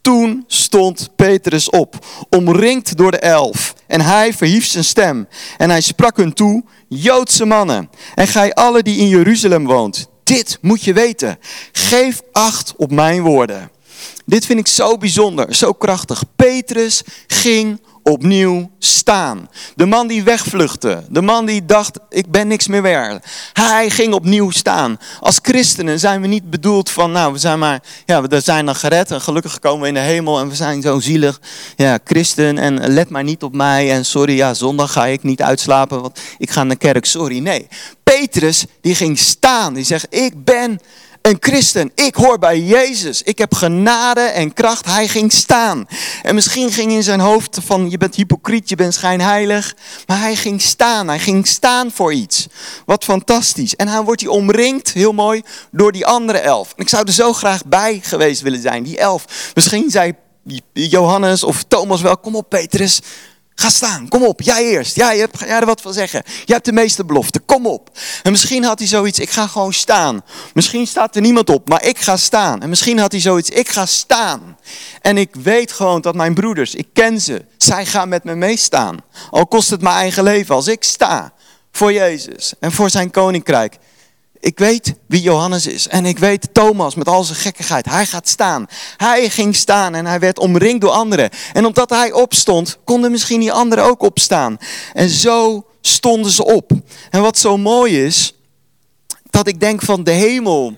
Toen 0.00 0.44
stond 0.46 1.08
Petrus 1.16 1.70
op, 1.70 2.06
omringd 2.30 2.96
door 2.96 3.10
de 3.10 3.18
elf. 3.18 3.74
En 3.86 4.00
hij 4.00 4.34
verhief 4.34 4.66
zijn 4.66 4.84
stem. 4.84 5.28
En 5.56 5.70
hij 5.70 5.80
sprak 5.80 6.16
hun 6.16 6.32
toe, 6.32 6.64
Joodse 6.88 7.44
mannen. 7.44 7.90
En 8.14 8.26
gij 8.26 8.54
alle 8.54 8.82
die 8.82 8.98
in 8.98 9.08
Jeruzalem 9.08 9.66
woont. 9.66 10.08
Dit 10.24 10.58
moet 10.60 10.82
je 10.82 10.92
weten. 10.92 11.38
Geef 11.72 12.20
acht 12.32 12.74
op 12.76 12.90
mijn 12.90 13.22
woorden. 13.22 13.70
Dit 14.24 14.46
vind 14.46 14.58
ik 14.58 14.66
zo 14.66 14.96
bijzonder, 14.96 15.54
zo 15.54 15.72
krachtig. 15.72 16.22
Petrus 16.36 17.02
ging 17.26 17.80
opnieuw 18.08 18.70
staan. 18.78 19.48
De 19.74 19.86
man 19.86 20.06
die 20.06 20.22
wegvluchtte, 20.22 21.04
de 21.08 21.22
man 21.22 21.46
die 21.46 21.64
dacht, 21.64 21.98
ik 22.08 22.30
ben 22.30 22.48
niks 22.48 22.66
meer 22.66 22.82
waard. 22.82 23.26
Hij 23.52 23.90
ging 23.90 24.14
opnieuw 24.14 24.50
staan. 24.50 24.98
Als 25.20 25.38
christenen 25.42 25.98
zijn 25.98 26.20
we 26.20 26.26
niet 26.26 26.50
bedoeld 26.50 26.90
van, 26.90 27.12
nou, 27.12 27.32
we 27.32 27.38
zijn 27.38 27.58
maar, 27.58 27.82
ja, 28.04 28.22
we 28.22 28.40
zijn 28.40 28.66
dan 28.66 28.74
gered 28.74 29.10
en 29.10 29.20
gelukkig 29.20 29.58
komen 29.58 29.80
we 29.80 29.88
in 29.88 29.94
de 29.94 30.00
hemel 30.00 30.38
en 30.38 30.48
we 30.48 30.54
zijn 30.54 30.82
zo 30.82 31.00
zielig, 31.00 31.40
ja, 31.76 31.98
christen 32.04 32.58
en 32.58 32.88
let 32.88 33.08
maar 33.08 33.24
niet 33.24 33.42
op 33.42 33.54
mij 33.54 33.92
en 33.92 34.04
sorry, 34.04 34.36
ja, 34.36 34.54
zondag 34.54 34.92
ga 34.92 35.06
ik 35.06 35.22
niet 35.22 35.42
uitslapen, 35.42 36.00
want 36.02 36.20
ik 36.38 36.50
ga 36.50 36.64
naar 36.64 36.76
kerk, 36.76 37.04
sorry. 37.06 37.38
Nee, 37.38 37.66
Petrus, 38.02 38.64
die 38.80 38.94
ging 38.94 39.18
staan, 39.18 39.74
die 39.74 39.84
zegt, 39.84 40.06
ik 40.10 40.44
ben 40.44 40.80
een 41.26 41.36
christen. 41.40 41.92
Ik 41.94 42.14
hoor 42.14 42.38
bij 42.38 42.60
Jezus. 42.60 43.22
Ik 43.22 43.38
heb 43.38 43.54
genade 43.54 44.20
en 44.20 44.52
kracht. 44.52 44.86
Hij 44.86 45.08
ging 45.08 45.32
staan. 45.32 45.88
En 46.22 46.34
misschien 46.34 46.72
ging 46.72 46.92
in 46.92 47.02
zijn 47.02 47.20
hoofd 47.20 47.58
van 47.64 47.90
je 47.90 47.98
bent 47.98 48.14
hypocriet, 48.14 48.68
je 48.68 48.76
bent 48.76 48.94
schijnheilig. 48.94 49.74
Maar 50.06 50.20
hij 50.20 50.36
ging 50.36 50.62
staan. 50.62 51.08
Hij 51.08 51.18
ging 51.18 51.46
staan 51.46 51.90
voor 51.90 52.12
iets. 52.12 52.46
Wat 52.84 53.04
fantastisch. 53.04 53.76
En 53.76 53.88
hij 53.88 54.02
wordt 54.02 54.20
hij 54.20 54.30
omringd, 54.30 54.92
heel 54.92 55.12
mooi, 55.12 55.42
door 55.70 55.92
die 55.92 56.06
andere 56.06 56.38
elf. 56.38 56.72
En 56.76 56.82
ik 56.82 56.88
zou 56.88 57.06
er 57.06 57.12
zo 57.12 57.32
graag 57.32 57.64
bij 57.64 58.00
geweest 58.02 58.40
willen 58.40 58.60
zijn, 58.60 58.82
die 58.82 58.98
elf. 58.98 59.50
Misschien 59.54 59.90
zei 59.90 60.12
Johannes 60.72 61.44
of 61.44 61.64
Thomas 61.68 62.00
wel, 62.00 62.18
kom 62.18 62.36
op 62.36 62.48
Petrus. 62.48 63.00
Ga 63.58 63.68
staan, 63.70 64.08
kom 64.08 64.24
op, 64.24 64.40
jij 64.40 64.64
eerst. 64.64 64.96
Ja, 64.96 65.12
je 65.12 65.20
hebt 65.20 65.38
jij 65.38 65.48
er 65.48 65.66
wat 65.66 65.80
van 65.80 65.92
zeggen. 65.92 66.22
Je 66.44 66.52
hebt 66.52 66.64
de 66.64 66.72
meeste 66.72 67.04
beloften, 67.04 67.44
kom 67.44 67.66
op. 67.66 67.90
En 68.22 68.30
misschien 68.30 68.64
had 68.64 68.78
hij 68.78 68.88
zoiets, 68.88 69.18
ik 69.18 69.30
ga 69.30 69.46
gewoon 69.46 69.72
staan. 69.72 70.22
Misschien 70.54 70.86
staat 70.86 71.14
er 71.16 71.20
niemand 71.20 71.50
op, 71.50 71.68
maar 71.68 71.84
ik 71.84 71.98
ga 71.98 72.16
staan. 72.16 72.62
En 72.62 72.68
misschien 72.68 72.98
had 72.98 73.12
hij 73.12 73.20
zoiets, 73.20 73.50
ik 73.50 73.68
ga 73.68 73.86
staan. 73.86 74.58
En 75.00 75.18
ik 75.18 75.34
weet 75.34 75.72
gewoon 75.72 76.00
dat 76.00 76.14
mijn 76.14 76.34
broeders, 76.34 76.74
ik 76.74 76.86
ken 76.92 77.20
ze, 77.20 77.44
zij 77.56 77.86
gaan 77.86 78.08
met 78.08 78.24
me 78.24 78.34
meestaan. 78.34 78.96
Al 79.30 79.46
kost 79.46 79.70
het 79.70 79.80
mijn 79.80 79.96
eigen 79.96 80.22
leven, 80.22 80.54
als 80.54 80.66
ik 80.66 80.84
sta 80.84 81.32
voor 81.72 81.92
Jezus 81.92 82.52
en 82.60 82.72
voor 82.72 82.90
zijn 82.90 83.10
koninkrijk. 83.10 83.78
Ik 84.40 84.58
weet 84.58 84.94
wie 85.06 85.20
Johannes 85.20 85.66
is. 85.66 85.88
En 85.88 86.06
ik 86.06 86.18
weet 86.18 86.48
Thomas 86.52 86.94
met 86.94 87.08
al 87.08 87.24
zijn 87.24 87.38
gekkigheid. 87.38 87.86
Hij 87.86 88.06
gaat 88.06 88.28
staan. 88.28 88.66
Hij 88.96 89.30
ging 89.30 89.56
staan 89.56 89.94
en 89.94 90.06
hij 90.06 90.18
werd 90.18 90.38
omringd 90.38 90.80
door 90.80 90.90
anderen. 90.90 91.30
En 91.52 91.66
omdat 91.66 91.90
hij 91.90 92.12
opstond, 92.12 92.78
konden 92.84 93.10
misschien 93.10 93.40
die 93.40 93.52
anderen 93.52 93.84
ook 93.84 94.02
opstaan. 94.02 94.58
En 94.92 95.08
zo 95.08 95.66
stonden 95.80 96.30
ze 96.30 96.44
op. 96.44 96.70
En 97.10 97.20
wat 97.20 97.38
zo 97.38 97.56
mooi 97.56 98.04
is, 98.04 98.34
dat 99.30 99.46
ik 99.46 99.60
denk 99.60 99.82
van 99.82 100.04
de 100.04 100.10
hemel. 100.10 100.76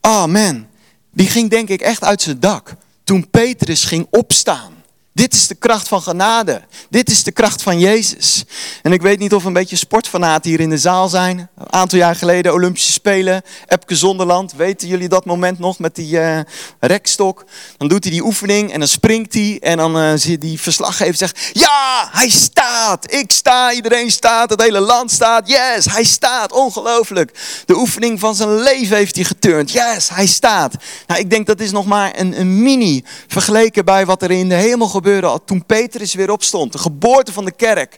Amen. 0.00 0.68
Die 1.12 1.28
ging 1.28 1.50
denk 1.50 1.68
ik 1.68 1.80
echt 1.80 2.04
uit 2.04 2.22
zijn 2.22 2.40
dak. 2.40 2.74
Toen 3.04 3.30
Petrus 3.30 3.84
ging 3.84 4.06
opstaan. 4.10 4.79
Dit 5.20 5.34
is 5.34 5.46
de 5.46 5.54
kracht 5.54 5.88
van 5.88 6.02
genade. 6.02 6.62
Dit 6.90 7.10
is 7.10 7.22
de 7.22 7.32
kracht 7.32 7.62
van 7.62 7.78
Jezus. 7.78 8.44
En 8.82 8.92
ik 8.92 9.02
weet 9.02 9.18
niet 9.18 9.34
of 9.34 9.44
een 9.44 9.52
beetje 9.52 9.76
sportfanaten 9.76 10.50
hier 10.50 10.60
in 10.60 10.70
de 10.70 10.78
zaal 10.78 11.08
zijn. 11.08 11.38
Een 11.38 11.72
aantal 11.72 11.98
jaar 11.98 12.16
geleden 12.16 12.52
Olympische 12.52 12.92
Spelen, 12.92 13.42
Epke 13.66 13.96
Zonderland. 13.96 14.52
Weten 14.52 14.88
jullie 14.88 15.08
dat 15.08 15.24
moment 15.24 15.58
nog 15.58 15.78
met 15.78 15.94
die 15.94 16.12
uh, 16.12 16.40
rekstok? 16.78 17.44
Dan 17.76 17.88
doet 17.88 18.04
hij 18.04 18.12
die 18.12 18.24
oefening 18.24 18.72
en 18.72 18.78
dan 18.78 18.88
springt 18.88 19.34
hij. 19.34 19.58
En 19.60 19.76
dan 19.76 20.02
uh, 20.02 20.12
zie 20.14 20.30
je 20.30 20.38
die 20.38 20.60
verslaggever 20.60 21.16
zegt, 21.16 21.50
ja, 21.52 22.08
hij 22.12 22.28
staat. 22.28 23.12
Ik 23.12 23.32
sta, 23.32 23.72
iedereen 23.72 24.10
staat, 24.10 24.50
het 24.50 24.62
hele 24.62 24.80
land 24.80 25.10
staat. 25.10 25.48
Yes, 25.48 25.84
hij 25.84 26.04
staat. 26.04 26.52
Ongelooflijk. 26.52 27.62
De 27.66 27.76
oefening 27.76 28.20
van 28.20 28.34
zijn 28.34 28.54
leven 28.54 28.96
heeft 28.96 29.14
hij 29.14 29.24
geturnd. 29.24 29.72
Yes, 29.72 30.08
hij 30.08 30.26
staat. 30.26 30.74
Nou, 31.06 31.20
ik 31.20 31.30
denk 31.30 31.46
dat 31.46 31.60
is 31.60 31.70
nog 31.70 31.86
maar 31.86 32.12
een, 32.18 32.40
een 32.40 32.62
mini 32.62 33.04
vergeleken 33.26 33.84
bij 33.84 34.06
wat 34.06 34.22
er 34.22 34.30
in 34.30 34.48
de 34.48 34.54
hemel 34.54 34.88
gebeurt 34.88 35.08
gebeurde 35.10 35.44
toen 35.44 35.66
Petrus 35.66 36.14
weer 36.14 36.30
opstond. 36.30 36.72
De 36.72 36.78
geboorte 36.78 37.32
van 37.32 37.44
de 37.44 37.52
kerk. 37.52 37.96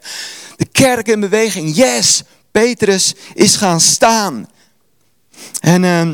De 0.56 0.66
kerk 0.72 1.08
in 1.08 1.20
beweging. 1.20 1.76
Yes, 1.76 2.22
Petrus 2.50 3.14
is 3.34 3.56
gaan 3.56 3.80
staan. 3.80 4.50
En... 5.60 5.82
Uh, 5.82 6.12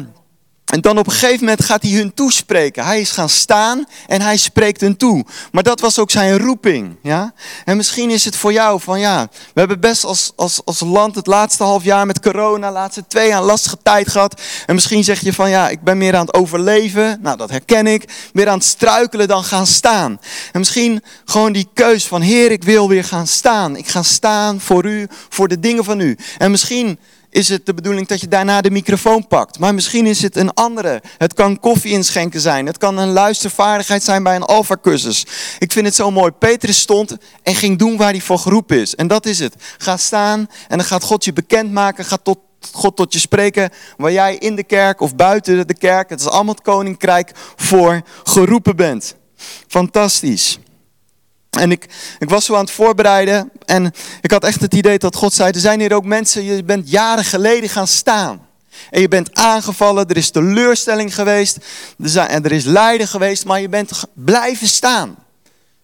en 0.68 0.80
dan 0.80 0.98
op 0.98 1.06
een 1.06 1.12
gegeven 1.12 1.40
moment 1.40 1.64
gaat 1.64 1.82
hij 1.82 1.90
hun 1.90 2.14
toespreken. 2.14 2.84
Hij 2.84 3.00
is 3.00 3.10
gaan 3.10 3.28
staan 3.28 3.86
en 4.06 4.20
hij 4.20 4.36
spreekt 4.36 4.80
hun 4.80 4.96
toe. 4.96 5.24
Maar 5.52 5.62
dat 5.62 5.80
was 5.80 5.98
ook 5.98 6.10
zijn 6.10 6.38
roeping. 6.38 6.96
Ja? 7.02 7.32
En 7.64 7.76
misschien 7.76 8.10
is 8.10 8.24
het 8.24 8.36
voor 8.36 8.52
jou 8.52 8.80
van 8.80 9.00
ja, 9.00 9.28
we 9.54 9.60
hebben 9.60 9.80
best 9.80 10.04
als, 10.04 10.32
als, 10.36 10.60
als 10.64 10.80
land 10.80 11.14
het 11.14 11.26
laatste 11.26 11.62
half 11.62 11.84
jaar 11.84 12.06
met 12.06 12.20
corona, 12.20 12.72
laatste 12.72 13.06
twee 13.06 13.28
jaar 13.28 13.42
lastige 13.42 13.78
tijd 13.82 14.08
gehad. 14.08 14.40
En 14.66 14.74
misschien 14.74 15.04
zeg 15.04 15.20
je 15.20 15.32
van 15.32 15.50
ja, 15.50 15.68
ik 15.68 15.82
ben 15.82 15.98
meer 15.98 16.16
aan 16.16 16.26
het 16.26 16.34
overleven. 16.34 17.18
Nou, 17.22 17.36
dat 17.36 17.50
herken 17.50 17.86
ik. 17.86 18.30
Meer 18.32 18.48
aan 18.48 18.58
het 18.58 18.66
struikelen 18.66 19.28
dan 19.28 19.44
gaan 19.44 19.66
staan. 19.66 20.20
En 20.52 20.58
misschien 20.58 21.02
gewoon 21.24 21.52
die 21.52 21.68
keus 21.74 22.06
van 22.06 22.20
Heer, 22.20 22.50
ik 22.50 22.64
wil 22.64 22.88
weer 22.88 23.04
gaan 23.04 23.26
staan. 23.26 23.76
Ik 23.76 23.88
ga 23.88 24.02
staan 24.02 24.60
voor 24.60 24.84
u, 24.84 25.06
voor 25.28 25.48
de 25.48 25.60
dingen 25.60 25.84
van 25.84 26.00
u. 26.00 26.18
En 26.38 26.50
misschien 26.50 26.98
is 27.38 27.48
het 27.48 27.66
de 27.66 27.74
bedoeling 27.74 28.06
dat 28.06 28.20
je 28.20 28.28
daarna 28.28 28.60
de 28.60 28.70
microfoon 28.70 29.26
pakt. 29.26 29.58
Maar 29.58 29.74
misschien 29.74 30.06
is 30.06 30.22
het 30.22 30.36
een 30.36 30.54
andere. 30.54 31.02
Het 31.18 31.34
kan 31.34 31.60
koffie 31.60 31.92
inschenken 31.92 32.40
zijn. 32.40 32.66
Het 32.66 32.78
kan 32.78 32.98
een 32.98 33.08
luistervaardigheid 33.08 34.02
zijn 34.02 34.22
bij 34.22 34.36
een 34.36 34.42
alfa-cursus. 34.42 35.26
Ik 35.58 35.72
vind 35.72 35.86
het 35.86 35.94
zo 35.94 36.10
mooi. 36.10 36.30
Petrus 36.30 36.78
stond 36.80 37.16
en 37.42 37.54
ging 37.54 37.78
doen 37.78 37.96
waar 37.96 38.10
hij 38.10 38.20
voor 38.20 38.38
geroepen 38.38 38.80
is. 38.80 38.94
En 38.94 39.06
dat 39.06 39.26
is 39.26 39.38
het. 39.38 39.54
Ga 39.78 39.96
staan 39.96 40.48
en 40.68 40.76
dan 40.78 40.86
gaat 40.86 41.02
God 41.02 41.24
je 41.24 41.32
bekendmaken. 41.32 42.04
Gaat 42.04 42.24
tot, 42.24 42.38
God 42.72 42.96
tot 42.96 43.12
je 43.12 43.18
spreken. 43.18 43.70
Waar 43.96 44.12
jij 44.12 44.36
in 44.36 44.56
de 44.56 44.64
kerk 44.64 45.00
of 45.00 45.16
buiten 45.16 45.66
de 45.66 45.78
kerk. 45.78 46.10
Het 46.10 46.20
is 46.20 46.26
allemaal 46.26 46.54
het 46.54 46.62
koninkrijk 46.62 47.32
voor 47.56 48.02
geroepen 48.22 48.76
bent. 48.76 49.14
Fantastisch. 49.66 50.58
En 51.50 51.70
ik, 51.70 51.86
ik 52.18 52.30
was 52.30 52.44
zo 52.44 52.54
aan 52.54 52.60
het 52.60 52.70
voorbereiden 52.70 53.50
en 53.64 53.92
ik 54.20 54.30
had 54.30 54.44
echt 54.44 54.60
het 54.60 54.74
idee 54.74 54.98
dat 54.98 55.16
God 55.16 55.32
zei, 55.32 55.50
er 55.50 55.60
zijn 55.60 55.80
hier 55.80 55.94
ook 55.94 56.04
mensen, 56.04 56.44
je 56.44 56.64
bent 56.64 56.90
jaren 56.90 57.24
geleden 57.24 57.68
gaan 57.68 57.86
staan. 57.86 58.46
En 58.90 59.00
je 59.00 59.08
bent 59.08 59.34
aangevallen, 59.34 60.08
er 60.08 60.16
is 60.16 60.30
teleurstelling 60.30 61.14
geweest, 61.14 61.56
er, 62.02 62.08
zijn, 62.08 62.28
en 62.28 62.44
er 62.44 62.52
is 62.52 62.64
lijden 62.64 63.08
geweest, 63.08 63.44
maar 63.44 63.60
je 63.60 63.68
bent 63.68 63.90
blijven 64.12 64.68
staan. 64.68 65.16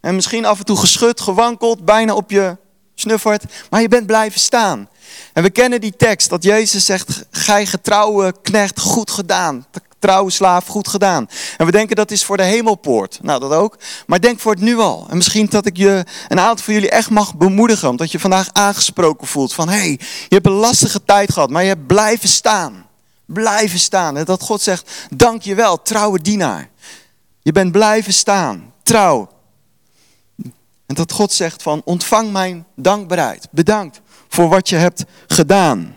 En 0.01 0.15
misschien 0.15 0.45
af 0.45 0.59
en 0.59 0.65
toe 0.65 0.77
geschud, 0.77 1.21
gewankeld, 1.21 1.85
bijna 1.85 2.15
op 2.15 2.31
je 2.31 2.57
snuffert, 2.95 3.45
maar 3.71 3.81
je 3.81 3.89
bent 3.89 4.07
blijven 4.07 4.41
staan. 4.41 4.89
En 5.33 5.43
we 5.43 5.51
kennen 5.51 5.81
die 5.81 5.97
tekst 5.97 6.29
dat 6.29 6.43
Jezus 6.43 6.85
zegt, 6.85 7.25
gij 7.31 7.67
getrouwe 7.67 8.35
knecht, 8.43 8.81
goed 8.81 9.11
gedaan 9.11 9.67
trouwe 10.05 10.31
slaaf, 10.31 10.67
goed 10.67 10.89
gedaan. 10.89 11.29
En 11.57 11.67
we 11.67 11.73
denken 11.73 11.97
dat 11.97 12.11
is 12.11 12.25
voor 12.25 12.37
de 12.37 12.43
hemelpoort. 12.43 13.19
Nou, 13.23 13.41
dat 13.41 13.53
ook. 13.53 13.79
Maar 14.07 14.21
denk 14.21 14.41
voor 14.41 14.53
het 14.53 14.61
nu 14.61 14.79
al. 14.79 15.07
En 15.11 15.17
misschien 15.17 15.47
dat 15.47 15.67
ik 15.67 15.77
je, 15.77 16.05
een 16.29 16.41
aantal 16.41 16.65
van 16.65 16.75
jullie 16.75 16.91
echt 16.91 17.11
mag 17.11 17.35
bemoedigen. 17.35 17.89
Omdat 17.89 18.11
je 18.11 18.19
vandaag 18.19 18.49
aangesproken 18.53 19.27
voelt 19.27 19.55
van, 19.55 19.69
hey, 19.69 19.91
je 20.29 20.35
hebt 20.35 20.47
een 20.47 20.53
lastige 20.53 21.05
tijd 21.05 21.33
gehad, 21.33 21.51
maar 21.51 21.63
je 21.63 21.69
hebt 21.69 21.87
blijven 21.87 22.29
staan. 22.29 22.87
Blijven 23.27 23.79
staan. 23.79 24.17
En 24.17 24.25
dat 24.25 24.43
God 24.43 24.63
zegt, 24.63 24.91
dank 25.11 25.43
je 25.43 25.55
wel, 25.55 25.83
trouwe 25.83 26.21
dienaar. 26.21 26.69
Je 27.43 27.53
bent 27.53 27.73
blijven 27.73 28.13
staan, 28.13 28.73
trouw. 28.83 29.29
En 30.87 30.95
dat 30.95 31.13
God 31.13 31.33
zegt 31.33 31.63
van, 31.63 31.83
ontvang 31.85 32.33
mijn 32.33 32.67
dankbaarheid. 32.77 33.49
Bedankt 33.51 34.01
voor 34.29 34.49
wat 34.49 34.69
je 34.69 34.77
hebt 34.77 35.05
gedaan. 35.27 35.95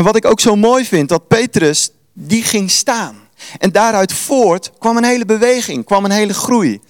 En 0.00 0.06
wat 0.06 0.16
ik 0.16 0.24
ook 0.24 0.40
zo 0.40 0.56
mooi 0.56 0.84
vind, 0.84 1.08
dat 1.08 1.28
Petrus, 1.28 1.90
die 2.12 2.42
ging 2.42 2.70
staan. 2.70 3.16
En 3.58 3.72
daaruit 3.72 4.12
voort 4.12 4.70
kwam 4.78 4.96
een 4.96 5.04
hele 5.04 5.24
beweging, 5.24 5.84
kwam 5.84 6.04
een 6.04 6.10
hele 6.10 6.34
groei. 6.34 6.80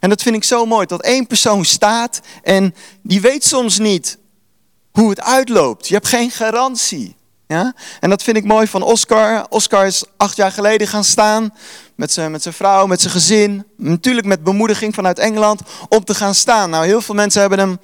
En 0.00 0.08
dat 0.08 0.22
vind 0.22 0.36
ik 0.36 0.44
zo 0.44 0.66
mooi, 0.66 0.86
dat 0.86 1.02
één 1.02 1.26
persoon 1.26 1.64
staat 1.64 2.20
en 2.42 2.74
die 3.02 3.20
weet 3.20 3.44
soms 3.44 3.78
niet 3.78 4.18
hoe 4.90 5.10
het 5.10 5.20
uitloopt. 5.20 5.88
Je 5.88 5.94
hebt 5.94 6.08
geen 6.08 6.30
garantie. 6.30 7.16
Ja? 7.46 7.74
En 8.00 8.10
dat 8.10 8.22
vind 8.22 8.36
ik 8.36 8.44
mooi 8.44 8.66
van 8.66 8.82
Oscar. 8.82 9.46
Oscar 9.48 9.86
is 9.86 10.04
acht 10.16 10.36
jaar 10.36 10.52
geleden 10.52 10.86
gaan 10.86 11.04
staan 11.04 11.54
met 11.94 12.12
zijn, 12.12 12.30
met 12.30 12.42
zijn 12.42 12.54
vrouw, 12.54 12.86
met 12.86 13.00
zijn 13.00 13.12
gezin. 13.12 13.66
Natuurlijk 13.76 14.26
met 14.26 14.44
bemoediging 14.44 14.94
vanuit 14.94 15.18
Engeland 15.18 15.60
om 15.88 16.04
te 16.04 16.14
gaan 16.14 16.34
staan. 16.34 16.70
Nou, 16.70 16.86
heel 16.86 17.00
veel 17.00 17.14
mensen 17.14 17.40
hebben 17.40 17.58
hem 17.58 17.78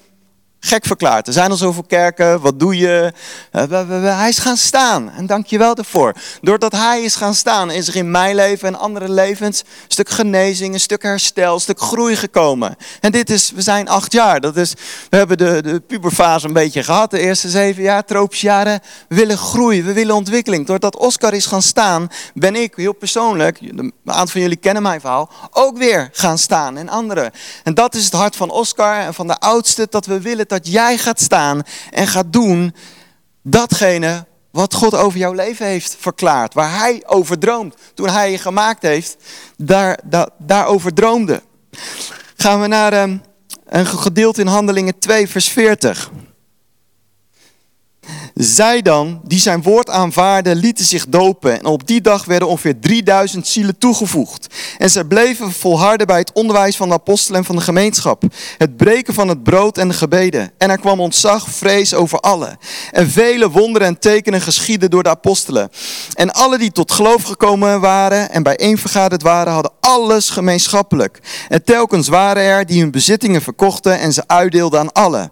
gek 0.67 0.85
verklaard. 0.85 1.27
Er 1.27 1.33
zijn 1.33 1.51
al 1.51 1.57
zoveel 1.57 1.83
kerken, 1.83 2.41
wat 2.41 2.59
doe 2.59 2.77
je? 2.77 3.13
Eh, 3.51 4.17
hij 4.17 4.29
is 4.29 4.39
gaan 4.39 4.57
staan 4.57 5.11
en 5.11 5.25
dank 5.25 5.45
je 5.45 5.57
wel 5.57 5.75
daarvoor. 5.75 6.13
Doordat 6.41 6.71
hij 6.71 7.01
is 7.01 7.15
gaan 7.15 7.35
staan 7.35 7.71
is 7.71 7.87
er 7.87 7.95
in 7.95 8.11
mijn 8.11 8.35
leven 8.35 8.67
en 8.67 8.79
andere 8.79 9.09
levens 9.09 9.59
een 9.59 9.65
stuk 9.87 10.09
genezing, 10.09 10.73
een 10.73 10.79
stuk 10.79 11.03
herstel, 11.03 11.53
een 11.53 11.59
stuk 11.59 11.79
groei 11.79 12.15
gekomen. 12.15 12.75
En 12.99 13.11
dit 13.11 13.29
is, 13.29 13.51
we 13.51 13.61
zijn 13.61 13.89
acht 13.89 14.11
jaar. 14.11 14.39
Dat 14.39 14.57
is, 14.57 14.73
we 15.09 15.17
hebben 15.17 15.37
de, 15.37 15.61
de 15.61 15.79
puberfase 15.79 16.47
een 16.47 16.53
beetje 16.53 16.83
gehad, 16.83 17.11
de 17.11 17.19
eerste 17.19 17.49
zeven 17.49 17.83
jaar, 17.83 18.05
tropische 18.05 18.45
jaren. 18.45 18.79
We 19.07 19.15
willen 19.15 19.37
groei, 19.37 19.83
we 19.83 19.93
willen 19.93 20.15
ontwikkeling. 20.15 20.65
Doordat 20.65 20.97
Oscar 20.97 21.33
is 21.33 21.45
gaan 21.45 21.61
staan, 21.61 22.09
ben 22.33 22.55
ik 22.55 22.73
heel 22.75 22.93
persoonlijk, 22.93 23.59
een 23.61 23.93
aantal 24.05 24.27
van 24.27 24.41
jullie 24.41 24.57
kennen 24.57 24.83
mijn 24.83 24.99
verhaal, 24.99 25.29
ook 25.51 25.77
weer 25.77 26.09
gaan 26.11 26.37
staan 26.37 26.77
en 26.77 26.89
anderen. 26.89 27.31
En 27.63 27.73
dat 27.73 27.95
is 27.95 28.03
het 28.03 28.13
hart 28.13 28.35
van 28.35 28.49
Oscar 28.49 28.99
en 28.99 29.13
van 29.13 29.27
de 29.27 29.39
oudste, 29.39 29.87
dat 29.89 30.05
we 30.05 30.21
willen 30.21 30.47
dat 30.47 30.56
jij 30.61 30.97
gaat 30.97 31.21
staan 31.21 31.61
en 31.91 32.07
gaat 32.07 32.33
doen 32.33 32.75
datgene 33.41 34.25
wat 34.51 34.73
God 34.73 34.95
over 34.95 35.19
jouw 35.19 35.33
leven 35.33 35.65
heeft 35.65 35.95
verklaard. 35.99 36.53
Waar 36.53 36.79
hij 36.79 37.03
over 37.05 37.39
droomt. 37.39 37.75
Toen 37.93 38.09
hij 38.09 38.31
je 38.31 38.37
gemaakt 38.37 38.81
heeft, 38.81 39.17
daar, 39.57 39.99
daar, 40.03 40.29
daarover 40.37 40.93
droomde. 40.93 41.41
Gaan 42.37 42.61
we 42.61 42.67
naar 42.67 43.01
um, 43.01 43.21
een 43.65 43.85
gedeelte 43.85 44.41
in 44.41 44.47
Handelingen 44.47 44.99
2, 44.99 45.27
vers 45.27 45.47
40. 45.47 46.11
Zij 48.37 48.81
dan, 48.81 49.21
die 49.23 49.39
zijn 49.39 49.61
woord 49.61 49.89
aanvaarden, 49.89 50.55
lieten 50.55 50.85
zich 50.85 51.05
dopen. 51.07 51.59
En 51.59 51.65
op 51.65 51.87
die 51.87 52.01
dag 52.01 52.25
werden 52.25 52.47
ongeveer 52.47 52.79
3000 52.79 53.47
zielen 53.47 53.77
toegevoegd. 53.77 54.47
En 54.77 54.89
zij 54.89 55.03
bleven 55.03 55.51
volharden 55.51 56.07
bij 56.07 56.17
het 56.17 56.31
onderwijs 56.33 56.75
van 56.75 56.87
de 56.87 56.93
apostelen 56.93 57.39
en 57.39 57.45
van 57.45 57.55
de 57.55 57.61
gemeenschap. 57.61 58.23
Het 58.57 58.77
breken 58.77 59.13
van 59.13 59.27
het 59.27 59.43
brood 59.43 59.77
en 59.77 59.87
de 59.87 59.93
gebeden. 59.93 60.51
En 60.57 60.69
er 60.69 60.79
kwam 60.79 60.99
ontzag, 60.99 61.49
vrees 61.49 61.93
over 61.93 62.19
allen. 62.19 62.57
En 62.91 63.09
vele 63.09 63.49
wonderen 63.49 63.87
en 63.87 63.99
tekenen 63.99 64.41
geschieden 64.41 64.89
door 64.89 65.03
de 65.03 65.09
apostelen. 65.09 65.69
En 66.13 66.33
alle 66.33 66.57
die 66.57 66.71
tot 66.71 66.91
geloof 66.91 67.23
gekomen 67.23 67.79
waren 67.79 68.31
en 68.31 68.43
bijeenvergaderd 68.43 69.21
waren, 69.21 69.53
hadden 69.53 69.71
alles 69.79 70.29
gemeenschappelijk. 70.29 71.19
En 71.49 71.63
telkens 71.63 72.07
waren 72.07 72.43
er 72.43 72.65
die 72.65 72.81
hun 72.81 72.91
bezittingen 72.91 73.41
verkochten 73.41 73.99
en 73.99 74.13
ze 74.13 74.23
uitdeelden 74.27 74.79
aan 74.79 74.91
allen 74.91 75.31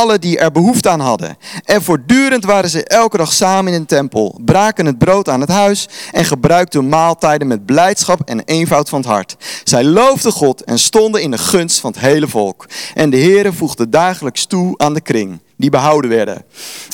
alle 0.00 0.18
die 0.18 0.38
er 0.38 0.52
behoefte 0.52 0.88
aan 0.88 1.00
hadden. 1.00 1.36
En 1.64 1.82
voortdurend 1.82 2.44
waren 2.44 2.70
ze 2.70 2.84
elke 2.84 3.16
dag 3.16 3.32
samen 3.32 3.72
in 3.72 3.80
de 3.80 3.86
tempel, 3.86 4.40
braken 4.44 4.86
het 4.86 4.98
brood 4.98 5.28
aan 5.28 5.40
het 5.40 5.50
huis 5.50 5.88
en 6.12 6.24
gebruikten 6.24 6.88
maaltijden 6.88 7.46
met 7.46 7.66
blijdschap 7.66 8.20
en 8.24 8.42
eenvoud 8.44 8.88
van 8.88 9.00
het 9.00 9.08
hart. 9.08 9.36
Zij 9.64 9.84
loofden 9.84 10.32
God 10.32 10.64
en 10.64 10.78
stonden 10.78 11.22
in 11.22 11.30
de 11.30 11.38
gunst 11.38 11.80
van 11.80 11.90
het 11.90 12.00
hele 12.00 12.28
volk. 12.28 12.66
En 12.94 13.10
de 13.10 13.18
Heere 13.18 13.52
voegde 13.52 13.88
dagelijks 13.88 14.46
toe 14.46 14.78
aan 14.78 14.94
de 14.94 15.00
kring 15.00 15.40
die 15.60 15.70
behouden 15.70 16.10
werden. 16.10 16.44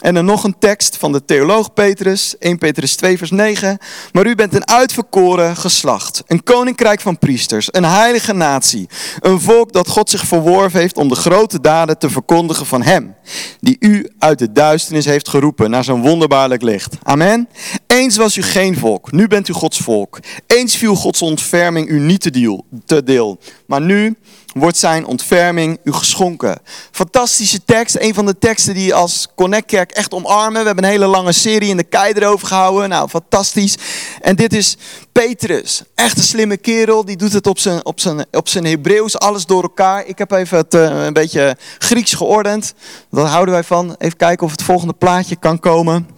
En 0.03 0.15
dan 0.15 0.25
nog 0.25 0.45
een 0.45 0.59
tekst 0.59 0.97
van 0.97 1.13
de 1.13 1.25
theoloog 1.25 1.73
Petrus, 1.73 2.39
1 2.39 2.59
Petrus 2.59 2.97
2 2.97 3.19
vers 3.19 3.31
9. 3.31 3.79
Maar 4.13 4.27
u 4.27 4.35
bent 4.35 4.55
een 4.55 4.69
uitverkoren 4.69 5.57
geslacht, 5.57 6.23
een 6.27 6.43
koninkrijk 6.43 7.01
van 7.01 7.19
priesters, 7.19 7.69
een 7.71 7.85
heilige 7.85 8.33
natie, 8.33 8.89
een 9.21 9.41
volk 9.41 9.73
dat 9.73 9.89
God 9.89 10.11
zich 10.11 10.27
verworven 10.27 10.81
heeft 10.81 10.97
om 10.97 11.09
de 11.09 11.15
grote 11.15 11.61
daden 11.61 11.99
te 11.99 12.11
verkondigen 12.11 12.67
van 12.67 12.83
hem, 12.83 13.15
die 13.61 13.77
u 13.81 14.11
uit 14.19 14.39
de 14.39 14.53
duisternis 14.53 15.05
heeft 15.05 15.29
geroepen 15.29 15.71
naar 15.71 15.85
zijn 15.85 16.01
wonderbaarlijk 16.01 16.63
licht. 16.63 16.97
Amen. 17.03 17.49
Eens 17.87 18.17
was 18.17 18.37
u 18.37 18.43
geen 18.43 18.79
volk, 18.79 19.13
nu 19.13 19.29
bent 19.29 19.49
u 19.49 19.53
Gods 19.53 19.79
volk. 19.79 20.19
Eens 20.47 20.77
viel 20.77 20.95
Gods 20.95 21.23
ontferming 21.23 21.89
u 21.89 22.01
niet 22.01 22.21
te 22.87 23.03
deel, 23.03 23.39
maar 23.67 23.81
nu 23.81 24.17
wordt 24.55 24.77
zijn 24.77 25.07
ontferming 25.07 25.79
u 25.85 25.93
geschonken. 25.93 26.59
Fantastische 26.91 27.65
tekst, 27.65 27.97
een 27.99 28.15
van 28.15 28.27
de 28.27 28.39
teksten 28.39 28.75
die 28.75 28.95
als 28.95 29.29
Connect 29.35 29.67
Kerk 29.67 29.91
echt 29.91 30.13
omarmen. 30.13 30.61
We 30.61 30.67
hebben 30.67 30.85
een 30.85 30.91
hele 30.91 31.07
lange 31.07 31.33
serie 31.33 31.69
in 31.69 31.77
de 31.77 31.85
kei 31.85 32.13
erover 32.13 32.47
gehouden. 32.47 32.89
Nou, 32.89 33.09
fantastisch. 33.09 33.77
En 34.21 34.37
dit 34.37 34.53
is 34.53 34.77
Petrus, 35.13 35.83
echt 35.95 36.17
een 36.17 36.23
slimme 36.23 36.57
kerel. 36.57 37.05
Die 37.05 37.17
doet 37.17 37.33
het 37.33 37.47
op 37.47 37.59
zijn, 37.59 37.85
op 37.85 38.01
zijn, 38.01 38.25
op 38.31 38.49
zijn 38.49 38.65
Hebreeuws, 38.65 39.19
alles 39.19 39.47
door 39.47 39.63
elkaar. 39.63 40.07
Ik 40.07 40.19
heb 40.19 40.31
even 40.31 40.59
het, 40.59 40.75
uh, 40.75 41.05
een 41.05 41.13
beetje 41.13 41.57
Grieks 41.79 42.13
geordend. 42.13 42.75
Dat 43.11 43.29
houden 43.29 43.55
wij 43.55 43.65
van. 43.65 43.95
Even 43.99 44.17
kijken 44.17 44.47
of 44.47 44.53
het 44.53 44.63
volgende 44.63 44.95
plaatje 44.95 45.37
kan 45.37 45.61
komen. 45.61 46.09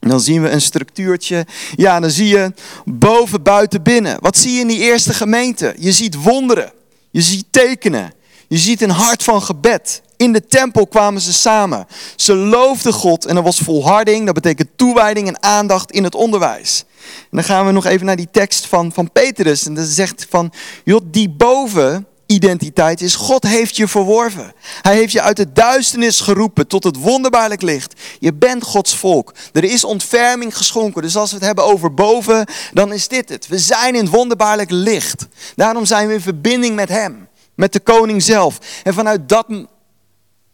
dan 0.00 0.20
zien 0.20 0.42
we 0.42 0.50
een 0.50 0.60
structuurtje. 0.60 1.46
Ja, 1.76 2.00
dan 2.00 2.10
zie 2.10 2.28
je 2.28 2.52
boven, 2.84 3.42
buiten, 3.42 3.82
binnen. 3.82 4.16
Wat 4.20 4.36
zie 4.36 4.52
je 4.52 4.60
in 4.60 4.66
die 4.66 4.80
eerste 4.80 5.14
gemeente? 5.14 5.74
Je 5.78 5.92
ziet 5.92 6.22
wonderen. 6.22 6.72
Je 7.16 7.22
ziet 7.22 7.46
tekenen. 7.50 8.12
Je 8.48 8.58
ziet 8.58 8.80
een 8.80 8.90
hart 8.90 9.22
van 9.22 9.42
gebed. 9.42 10.02
In 10.16 10.32
de 10.32 10.46
tempel 10.46 10.86
kwamen 10.86 11.20
ze 11.20 11.32
samen. 11.32 11.86
Ze 12.16 12.34
loofden 12.34 12.92
God 12.92 13.26
en 13.26 13.36
er 13.36 13.42
was 13.42 13.58
volharding. 13.58 14.24
Dat 14.24 14.34
betekent 14.34 14.68
toewijding 14.76 15.28
en 15.28 15.42
aandacht 15.42 15.90
in 15.90 16.04
het 16.04 16.14
onderwijs. 16.14 16.84
En 17.20 17.28
dan 17.30 17.44
gaan 17.44 17.66
we 17.66 17.72
nog 17.72 17.84
even 17.84 18.06
naar 18.06 18.16
die 18.16 18.28
tekst 18.30 18.66
van, 18.66 18.92
van 18.92 19.12
Petrus. 19.12 19.66
En 19.66 19.74
dat 19.74 19.86
zegt 19.86 20.26
van, 20.30 20.52
joh, 20.84 21.00
die 21.04 21.28
boven 21.28 22.06
identiteit 22.26 23.00
is, 23.00 23.14
God 23.14 23.42
heeft 23.42 23.76
je 23.76 23.88
verworven. 23.88 24.52
Hij 24.82 24.94
heeft 24.94 25.12
je 25.12 25.20
uit 25.20 25.36
de 25.36 25.52
duisternis 25.52 26.20
geroepen 26.20 26.66
tot 26.66 26.84
het 26.84 26.96
wonderbaarlijk 26.96 27.62
licht. 27.62 28.00
Je 28.18 28.34
bent 28.34 28.62
Gods 28.62 28.96
volk. 28.96 29.34
Er 29.52 29.64
is 29.64 29.84
ontferming 29.84 30.56
geschonken. 30.56 31.02
Dus 31.02 31.16
als 31.16 31.30
we 31.30 31.36
het 31.36 31.44
hebben 31.44 31.64
over 31.64 31.94
boven, 31.94 32.46
dan 32.72 32.92
is 32.92 33.08
dit 33.08 33.28
het. 33.28 33.46
We 33.46 33.58
zijn 33.58 33.94
in 33.94 34.04
het 34.04 34.14
wonderbaarlijk 34.14 34.70
licht. 34.70 35.26
Daarom 35.54 35.84
zijn 35.84 36.08
we 36.08 36.14
in 36.14 36.20
verbinding 36.20 36.74
met 36.74 36.88
Hem, 36.88 37.28
met 37.54 37.72
de 37.72 37.80
koning 37.80 38.22
zelf. 38.22 38.58
En 38.82 38.94
vanuit 38.94 39.28
dat 39.28 39.46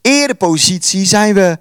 erepositie 0.01 1.07
zijn 1.07 1.35
we 1.35 1.59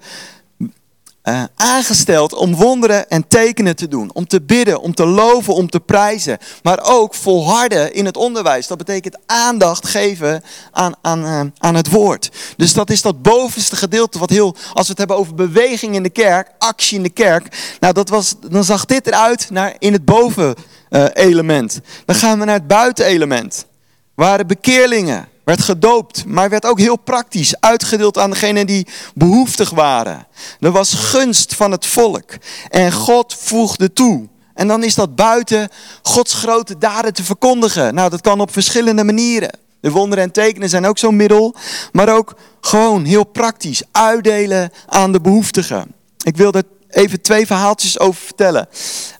uh, 1.24 1.42
aangesteld 1.56 2.34
om 2.34 2.54
wonderen 2.54 3.08
en 3.08 3.28
tekenen 3.28 3.76
te 3.76 3.88
doen. 3.88 4.10
Om 4.12 4.26
te 4.26 4.42
bidden, 4.42 4.80
om 4.80 4.94
te 4.94 5.06
loven, 5.06 5.54
om 5.54 5.70
te 5.70 5.80
prijzen. 5.80 6.38
Maar 6.62 6.78
ook 6.82 7.14
volharden 7.14 7.94
in 7.94 8.04
het 8.04 8.16
onderwijs. 8.16 8.66
Dat 8.66 8.78
betekent 8.78 9.18
aandacht 9.26 9.86
geven 9.86 10.42
aan, 10.70 10.92
aan, 11.02 11.24
uh, 11.24 11.40
aan 11.58 11.74
het 11.74 11.90
woord. 11.90 12.30
Dus 12.56 12.72
dat 12.72 12.90
is 12.90 13.02
dat 13.02 13.22
bovenste 13.22 13.76
gedeelte 13.76 14.18
wat 14.18 14.30
heel, 14.30 14.56
als 14.72 14.84
we 14.84 14.90
het 14.90 14.98
hebben 14.98 15.16
over 15.16 15.34
beweging 15.34 15.94
in 15.94 16.02
de 16.02 16.10
kerk, 16.10 16.50
actie 16.58 16.96
in 16.96 17.02
de 17.02 17.10
kerk. 17.10 17.76
Nou, 17.80 17.94
dat 17.94 18.08
was, 18.08 18.34
dan 18.50 18.64
zag 18.64 18.84
dit 18.84 19.06
eruit 19.06 19.50
naar 19.50 19.74
in 19.78 19.92
het 19.92 20.04
boven 20.04 20.54
uh, 20.90 21.04
element. 21.12 21.80
Dan 22.04 22.16
gaan 22.16 22.38
we 22.38 22.44
naar 22.44 22.54
het 22.54 22.66
buitenelement. 22.66 23.66
Waren 24.14 24.46
bekeerlingen 24.46 25.28
werd 25.44 25.62
gedoopt, 25.62 26.24
maar 26.26 26.50
werd 26.50 26.66
ook 26.66 26.78
heel 26.78 26.96
praktisch 26.96 27.60
uitgedeeld 27.60 28.18
aan 28.18 28.30
degenen 28.30 28.66
die 28.66 28.86
behoeftig 29.14 29.70
waren. 29.70 30.26
Er 30.60 30.70
was 30.70 30.94
gunst 30.94 31.54
van 31.54 31.70
het 31.70 31.86
volk 31.86 32.30
en 32.70 32.92
God 32.92 33.34
voegde 33.38 33.92
toe. 33.92 34.28
En 34.54 34.68
dan 34.68 34.84
is 34.84 34.94
dat 34.94 35.14
buiten 35.14 35.68
Gods 36.02 36.34
grote 36.34 36.78
daden 36.78 37.14
te 37.14 37.24
verkondigen. 37.24 37.94
Nou, 37.94 38.10
dat 38.10 38.20
kan 38.20 38.40
op 38.40 38.52
verschillende 38.52 39.04
manieren. 39.04 39.58
De 39.80 39.90
wonderen 39.90 40.24
en 40.24 40.32
tekenen 40.32 40.68
zijn 40.68 40.86
ook 40.86 40.98
zo'n 40.98 41.16
middel, 41.16 41.54
maar 41.92 42.14
ook 42.16 42.34
gewoon 42.60 43.04
heel 43.04 43.24
praktisch 43.24 43.82
uitdelen 43.92 44.70
aan 44.86 45.12
de 45.12 45.20
behoeftigen. 45.20 45.94
Ik 46.24 46.36
wil 46.36 46.52
er 46.52 46.62
even 46.88 47.20
twee 47.20 47.46
verhaaltjes 47.46 47.98
over 47.98 48.22
vertellen. 48.22 48.68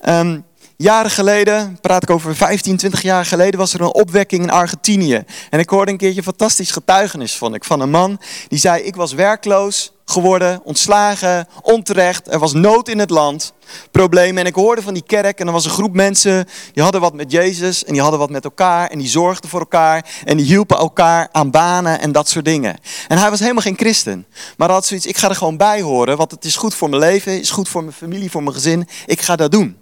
Um, 0.08 0.44
Jaren 0.82 1.10
geleden, 1.10 1.78
praat 1.80 2.02
ik 2.02 2.10
over 2.10 2.36
15, 2.36 2.76
20 2.76 3.02
jaar 3.02 3.26
geleden, 3.26 3.60
was 3.60 3.74
er 3.74 3.80
een 3.80 3.94
opwekking 3.94 4.42
in 4.42 4.50
Argentinië. 4.50 5.24
En 5.50 5.58
ik 5.58 5.68
hoorde 5.68 5.90
een 5.90 5.96
keertje 5.96 6.22
fantastisch 6.22 6.70
getuigenis 6.70 7.36
vond 7.36 7.54
ik, 7.54 7.64
van 7.64 7.80
een 7.80 7.90
man 7.90 8.20
die 8.48 8.58
zei: 8.58 8.82
Ik 8.82 8.96
was 8.96 9.12
werkloos 9.12 9.92
geworden, 10.04 10.60
ontslagen, 10.64 11.48
onterecht. 11.60 12.32
Er 12.32 12.38
was 12.38 12.52
nood 12.52 12.88
in 12.88 12.98
het 12.98 13.10
land, 13.10 13.52
problemen. 13.90 14.38
En 14.38 14.46
ik 14.46 14.54
hoorde 14.54 14.82
van 14.82 14.94
die 14.94 15.02
kerk 15.06 15.40
en 15.40 15.46
er 15.46 15.52
was 15.52 15.64
een 15.64 15.70
groep 15.70 15.94
mensen 15.94 16.48
die 16.72 16.82
hadden 16.82 17.00
wat 17.00 17.14
met 17.14 17.30
Jezus 17.32 17.84
en 17.84 17.92
die 17.92 18.02
hadden 18.02 18.20
wat 18.20 18.30
met 18.30 18.44
elkaar 18.44 18.88
en 18.88 18.98
die 18.98 19.08
zorgden 19.08 19.50
voor 19.50 19.60
elkaar 19.60 20.06
en 20.24 20.36
die 20.36 20.46
hielpen 20.46 20.76
elkaar 20.76 21.28
aan 21.32 21.50
banen 21.50 22.00
en 22.00 22.12
dat 22.12 22.28
soort 22.28 22.44
dingen. 22.44 22.78
En 23.08 23.18
hij 23.18 23.30
was 23.30 23.40
helemaal 23.40 23.62
geen 23.62 23.78
christen, 23.78 24.26
maar 24.56 24.70
had 24.70 24.86
zoiets: 24.86 25.06
Ik 25.06 25.16
ga 25.16 25.28
er 25.28 25.36
gewoon 25.36 25.56
bij 25.56 25.80
horen, 25.80 26.16
want 26.16 26.30
het 26.30 26.44
is 26.44 26.56
goed 26.56 26.74
voor 26.74 26.88
mijn 26.88 27.02
leven, 27.02 27.40
is 27.40 27.50
goed 27.50 27.68
voor 27.68 27.82
mijn 27.82 27.96
familie, 27.96 28.30
voor 28.30 28.42
mijn 28.42 28.54
gezin. 28.54 28.88
Ik 29.06 29.20
ga 29.20 29.36
dat 29.36 29.50
doen. 29.50 29.81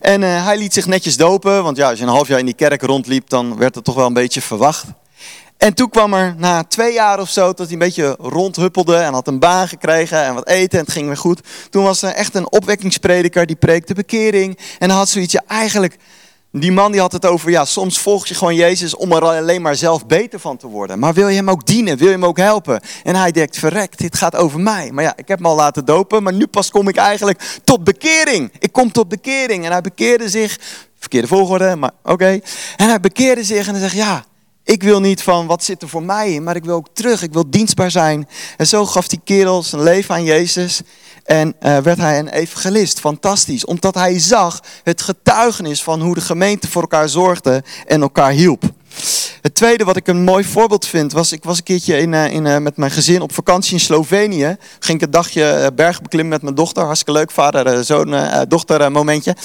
En 0.00 0.22
uh, 0.22 0.44
hij 0.44 0.56
liet 0.56 0.72
zich 0.72 0.86
netjes 0.86 1.16
dopen, 1.16 1.62
want 1.62 1.76
ja, 1.76 1.88
als 1.88 1.98
je 1.98 2.04
een 2.04 2.10
half 2.10 2.28
jaar 2.28 2.38
in 2.38 2.44
die 2.44 2.54
kerk 2.54 2.82
rondliep, 2.82 3.28
dan 3.28 3.56
werd 3.56 3.74
het 3.74 3.84
toch 3.84 3.94
wel 3.94 4.06
een 4.06 4.12
beetje 4.12 4.42
verwacht. 4.42 4.84
En 5.62 5.74
toen 5.74 5.90
kwam 5.90 6.14
er 6.14 6.34
na 6.38 6.64
twee 6.64 6.92
jaar 6.92 7.20
of 7.20 7.28
zo, 7.28 7.46
dat 7.46 7.58
hij 7.58 7.72
een 7.72 7.78
beetje 7.78 8.16
rondhuppelde 8.18 8.96
en 8.96 9.12
had 9.12 9.28
een 9.28 9.38
baan 9.38 9.68
gekregen 9.68 10.24
en 10.24 10.34
wat 10.34 10.48
eten 10.48 10.78
en 10.78 10.84
het 10.84 10.94
ging 10.94 11.06
weer 11.06 11.16
goed. 11.16 11.40
Toen 11.70 11.84
was 11.84 12.02
er 12.02 12.10
echt 12.10 12.34
een 12.34 12.52
opwekkingsprediker, 12.52 13.46
die 13.46 13.56
preekte 13.56 13.94
bekering. 13.94 14.58
En 14.78 14.90
had 14.90 15.08
zoiets, 15.08 15.32
ja 15.32 15.42
eigenlijk, 15.46 15.96
Die 16.54 16.72
man 16.72 16.92
die 16.92 17.00
had 17.00 17.12
het 17.12 17.26
over, 17.26 17.50
ja, 17.50 17.64
soms 17.64 17.98
volg 17.98 18.26
je 18.26 18.34
gewoon 18.34 18.54
Jezus 18.54 18.96
om 18.96 19.12
er 19.12 19.24
alleen 19.24 19.62
maar 19.62 19.76
zelf 19.76 20.06
beter 20.06 20.40
van 20.40 20.56
te 20.56 20.66
worden. 20.66 20.98
Maar 20.98 21.14
wil 21.14 21.28
je 21.28 21.36
hem 21.36 21.50
ook 21.50 21.66
dienen? 21.66 21.96
Wil 21.96 22.06
je 22.06 22.12
hem 22.12 22.24
ook 22.24 22.36
helpen? 22.36 22.80
En 23.02 23.14
hij 23.14 23.32
denkt, 23.32 23.58
verrekt, 23.58 23.98
dit 23.98 24.16
gaat 24.16 24.36
over 24.36 24.60
mij. 24.60 24.90
Maar 24.92 25.04
ja, 25.04 25.12
ik 25.16 25.28
heb 25.28 25.38
hem 25.38 25.46
al 25.46 25.54
laten 25.54 25.84
dopen, 25.84 26.22
maar 26.22 26.32
nu 26.32 26.46
pas 26.46 26.70
kom 26.70 26.88
ik 26.88 26.96
eigenlijk 26.96 27.60
tot 27.64 27.84
bekering. 27.84 28.52
Ik 28.58 28.72
kom 28.72 28.92
tot 28.92 29.08
bekering. 29.08 29.64
En 29.64 29.70
hij 29.70 29.80
bekeerde 29.80 30.28
zich, 30.28 30.58
verkeerde 30.98 31.26
volgorde, 31.26 31.76
maar 31.76 31.92
oké. 32.02 32.40
En 32.76 32.88
hij 32.88 33.00
bekeerde 33.00 33.44
zich 33.44 33.66
en 33.66 33.72
hij 33.72 33.80
zegt, 33.80 33.96
ja, 33.96 34.24
ik 34.64 34.82
wil 34.82 35.00
niet 35.00 35.22
van 35.22 35.46
wat 35.46 35.64
zit 35.64 35.82
er 35.82 35.88
voor 35.88 36.02
mij 36.02 36.32
in, 36.32 36.42
maar 36.42 36.56
ik 36.56 36.64
wil 36.64 36.74
ook 36.74 36.88
terug. 36.92 37.22
Ik 37.22 37.32
wil 37.32 37.50
dienstbaar 37.50 37.90
zijn. 37.90 38.28
En 38.56 38.66
zo 38.66 38.86
gaf 38.86 39.08
die 39.08 39.20
kerel 39.24 39.62
zijn 39.62 39.82
leven 39.82 40.14
aan 40.14 40.24
Jezus. 40.24 40.80
En 41.24 41.54
uh, 41.62 41.78
werd 41.78 41.98
hij 41.98 42.18
een 42.18 42.28
evangelist. 42.28 43.00
Fantastisch. 43.00 43.64
Omdat 43.64 43.94
hij 43.94 44.18
zag 44.18 44.60
het 44.82 45.02
getuigenis 45.02 45.82
van 45.82 46.00
hoe 46.00 46.14
de 46.14 46.20
gemeente 46.20 46.68
voor 46.68 46.82
elkaar 46.82 47.08
zorgde 47.08 47.62
en 47.86 48.02
elkaar 48.02 48.30
hielp. 48.30 48.62
Het 49.40 49.54
tweede 49.54 49.84
wat 49.84 49.96
ik 49.96 50.06
een 50.06 50.24
mooi 50.24 50.44
voorbeeld 50.44 50.86
vind, 50.86 51.12
was 51.12 51.32
ik 51.32 51.44
was 51.44 51.56
een 51.56 51.62
keertje 51.62 51.98
in, 51.98 52.12
uh, 52.12 52.32
in, 52.32 52.44
uh, 52.44 52.58
met 52.58 52.76
mijn 52.76 52.90
gezin 52.90 53.20
op 53.20 53.34
vakantie 53.34 53.72
in 53.72 53.80
Slovenië. 53.80 54.56
Ging 54.78 54.98
ik 54.98 55.04
een 55.04 55.10
dagje 55.10 55.70
berg 55.74 56.02
beklimmen 56.02 56.32
met 56.32 56.42
mijn 56.42 56.54
dochter. 56.54 56.82
Hartstikke 56.82 57.18
leuk, 57.18 57.30
vader, 57.30 57.84
zoon, 57.84 58.16
dochter 58.48 58.92
momentje. 58.92 59.36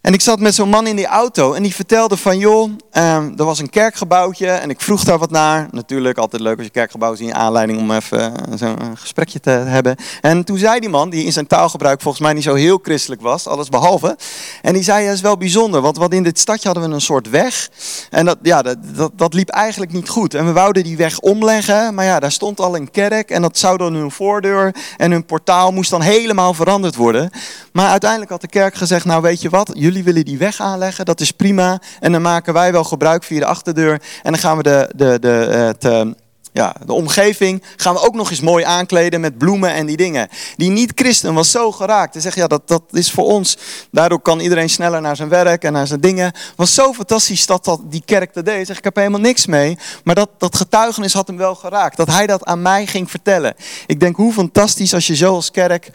En 0.00 0.12
ik 0.14 0.20
zat 0.20 0.40
met 0.40 0.54
zo'n 0.54 0.68
man 0.68 0.86
in 0.86 0.96
die 0.96 1.06
auto 1.06 1.52
en 1.52 1.62
die 1.62 1.74
vertelde 1.74 2.16
van, 2.16 2.38
joh, 2.38 2.62
um, 2.62 3.34
er 3.36 3.44
was 3.44 3.58
een 3.58 3.70
kerkgebouwtje 3.70 4.48
en 4.48 4.70
ik 4.70 4.80
vroeg 4.80 5.04
daar 5.04 5.18
wat 5.18 5.30
naar. 5.30 5.68
Natuurlijk, 5.70 6.18
altijd 6.18 6.42
leuk 6.42 6.56
als 6.56 6.66
je 6.66 6.72
kerkgebouw 6.72 7.14
ziet, 7.14 7.32
aanleiding 7.32 7.78
om 7.78 7.90
even 7.90 8.32
uh, 8.50 8.56
zo'n 8.56 8.96
gesprekje 8.96 9.40
te 9.40 9.50
hebben. 9.50 9.96
En 10.20 10.44
toen 10.44 10.58
zei 10.58 10.80
die 10.80 10.88
man, 10.88 11.10
die 11.10 11.24
in 11.24 11.32
zijn 11.32 11.46
taalgebruik 11.46 12.00
volgens 12.00 12.22
mij 12.22 12.32
niet 12.32 12.42
zo 12.42 12.54
heel 12.54 12.78
christelijk 12.82 13.22
was, 13.22 13.46
alles 13.46 13.68
behalve. 13.68 14.16
En 14.62 14.72
die 14.72 14.82
zei, 14.82 15.06
dat 15.06 15.14
is 15.14 15.20
wel 15.20 15.36
bijzonder, 15.36 15.80
want, 15.80 15.96
want 15.96 16.14
in 16.14 16.22
dit 16.22 16.38
stadje 16.38 16.68
hadden 16.68 16.88
we 16.88 16.94
een 16.94 17.00
soort 17.00 17.30
weg. 17.30 17.68
En 18.10 18.24
dat, 18.24 18.38
ja, 18.42 18.62
dat, 18.62 18.76
dat, 18.94 19.12
dat 19.14 19.34
liep 19.34 19.48
eigenlijk 19.48 19.92
niet 19.92 20.08
goed. 20.08 20.34
En 20.34 20.46
we 20.46 20.52
wouden 20.52 20.84
die 20.84 20.96
weg 20.96 21.18
omleggen, 21.18 21.94
maar 21.94 22.04
ja, 22.04 22.20
daar 22.20 22.32
stond 22.32 22.60
al 22.60 22.76
een 22.76 22.90
kerk 22.90 23.30
en 23.30 23.42
dat 23.42 23.58
zou 23.58 23.76
dan 23.76 23.94
hun 23.94 24.10
voordeur 24.10 24.74
en 24.96 25.10
hun 25.10 25.24
portaal 25.24 25.72
moest 25.72 25.90
dan 25.90 26.00
helemaal 26.00 26.54
veranderd 26.54 26.96
worden. 26.96 27.30
Maar 27.72 27.88
uiteindelijk 27.88 28.30
had 28.30 28.40
de 28.40 28.48
kerk 28.48 28.74
gezegd, 28.74 29.04
nou 29.04 29.22
weet 29.22 29.42
je 29.42 29.48
wat, 29.48 29.70
jullie 29.88 30.04
willen 30.04 30.24
die 30.24 30.38
weg 30.38 30.60
aanleggen, 30.60 31.04
dat 31.04 31.20
is 31.20 31.30
prima. 31.30 31.80
En 32.00 32.12
dan 32.12 32.22
maken 32.22 32.52
wij 32.52 32.72
wel 32.72 32.84
gebruik 32.84 33.24
via 33.24 33.38
de 33.38 33.46
achterdeur. 33.46 34.02
En 34.22 34.32
dan 34.32 34.38
gaan 34.38 34.56
we 34.56 34.62
de, 34.62 34.92
de, 34.96 35.18
de, 35.20 35.28
het, 35.28 35.84
eh, 35.84 36.06
ja, 36.52 36.74
de 36.86 36.92
omgeving 36.92 37.62
gaan 37.76 37.94
we 37.94 38.00
ook 38.00 38.14
nog 38.14 38.30
eens 38.30 38.40
mooi 38.40 38.64
aankleden 38.64 39.20
met 39.20 39.38
bloemen 39.38 39.72
en 39.72 39.86
die 39.86 39.96
dingen. 39.96 40.28
Die 40.56 40.70
niet-christen 40.70 41.34
was 41.34 41.50
zo 41.50 41.72
geraakt. 41.72 42.12
Hij 42.12 42.22
zegt, 42.22 42.36
ja, 42.36 42.46
dat, 42.46 42.68
dat 42.68 42.82
is 42.90 43.10
voor 43.10 43.24
ons. 43.24 43.56
Daardoor 43.90 44.20
kan 44.20 44.40
iedereen 44.40 44.70
sneller 44.70 45.00
naar 45.00 45.16
zijn 45.16 45.28
werk 45.28 45.64
en 45.64 45.72
naar 45.72 45.86
zijn 45.86 46.00
dingen. 46.00 46.32
was 46.56 46.74
zo 46.74 46.92
fantastisch 46.92 47.46
dat, 47.46 47.64
dat 47.64 47.80
die 47.84 48.02
kerk 48.04 48.34
dat 48.34 48.44
deed. 48.44 48.66
Zeg, 48.66 48.78
ik 48.78 48.84
heb 48.84 48.96
helemaal 48.96 49.20
niks 49.20 49.46
mee. 49.46 49.78
Maar 50.04 50.14
dat, 50.14 50.30
dat 50.38 50.56
getuigenis 50.56 51.12
had 51.12 51.26
hem 51.26 51.36
wel 51.36 51.54
geraakt. 51.54 51.96
Dat 51.96 52.08
hij 52.08 52.26
dat 52.26 52.44
aan 52.44 52.62
mij 52.62 52.86
ging 52.86 53.10
vertellen. 53.10 53.54
Ik 53.86 54.00
denk, 54.00 54.16
hoe 54.16 54.32
fantastisch 54.32 54.94
als 54.94 55.06
je 55.06 55.16
zo 55.16 55.34
als 55.34 55.50
kerk 55.50 55.90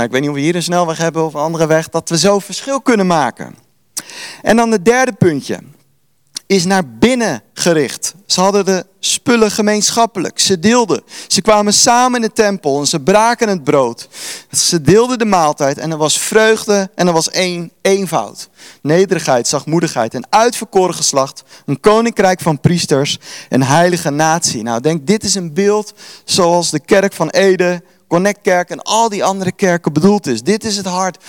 ik 0.00 0.10
weet 0.10 0.20
niet 0.20 0.30
of 0.30 0.34
we 0.34 0.40
hier 0.40 0.54
een 0.54 0.62
snelweg 0.62 0.98
hebben 0.98 1.24
of 1.24 1.34
een 1.34 1.40
andere 1.40 1.66
weg, 1.66 1.88
dat 1.88 2.08
we 2.08 2.18
zo 2.18 2.38
verschil 2.38 2.80
kunnen 2.80 3.06
maken. 3.06 3.54
En 4.42 4.56
dan 4.56 4.70
het 4.70 4.84
derde 4.84 5.12
puntje 5.12 5.58
is 6.46 6.64
naar 6.64 6.88
binnen 6.98 7.42
gericht. 7.54 8.14
Ze 8.26 8.40
hadden 8.40 8.64
de 8.64 8.86
spullen 9.00 9.50
gemeenschappelijk. 9.50 10.38
Ze 10.38 10.58
deelden. 10.58 11.02
Ze 11.26 11.42
kwamen 11.42 11.72
samen 11.72 12.22
in 12.22 12.28
de 12.28 12.32
tempel 12.32 12.80
en 12.80 12.86
ze 12.86 13.00
braken 13.00 13.48
het 13.48 13.64
brood. 13.64 14.08
Ze 14.50 14.80
deelden 14.80 15.18
de 15.18 15.24
maaltijd 15.24 15.78
en 15.78 15.90
er 15.90 15.96
was 15.96 16.18
vreugde 16.18 16.90
en 16.94 17.06
er 17.06 17.12
was 17.12 17.30
één 17.30 17.72
eenvoud. 17.82 18.48
Nederigheid, 18.82 19.48
zachtmoedigheid, 19.48 20.14
een 20.14 20.26
uitverkoren 20.28 20.94
geslacht, 20.94 21.42
een 21.66 21.80
koninkrijk 21.80 22.40
van 22.40 22.60
priesters, 22.60 23.18
een 23.48 23.62
heilige 23.62 24.10
natie. 24.10 24.62
Nou, 24.62 24.80
denk, 24.80 25.06
dit 25.06 25.24
is 25.24 25.34
een 25.34 25.54
beeld 25.54 25.92
zoals 26.24 26.70
de 26.70 26.80
kerk 26.80 27.12
van 27.12 27.28
Ede 27.28 27.82
Connectkerk 28.12 28.70
en 28.70 28.82
al 28.82 29.08
die 29.08 29.24
andere 29.24 29.52
kerken 29.52 29.92
bedoeld 29.92 30.26
is. 30.26 30.42
Dit 30.42 30.64
is 30.64 30.76
het 30.76 30.86
hart 30.86 31.24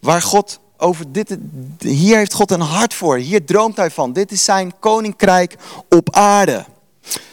waar 0.00 0.22
God 0.22 0.60
over 0.76 1.12
dit, 1.12 1.36
hier 1.78 2.16
heeft 2.16 2.32
God 2.32 2.50
een 2.50 2.60
hart 2.60 2.94
voor. 2.94 3.16
Hier 3.16 3.44
droomt 3.44 3.76
hij 3.76 3.90
van. 3.90 4.12
Dit 4.12 4.32
is 4.32 4.44
zijn 4.44 4.78
koninkrijk 4.78 5.56
op 5.88 6.14
aarde. 6.14 6.64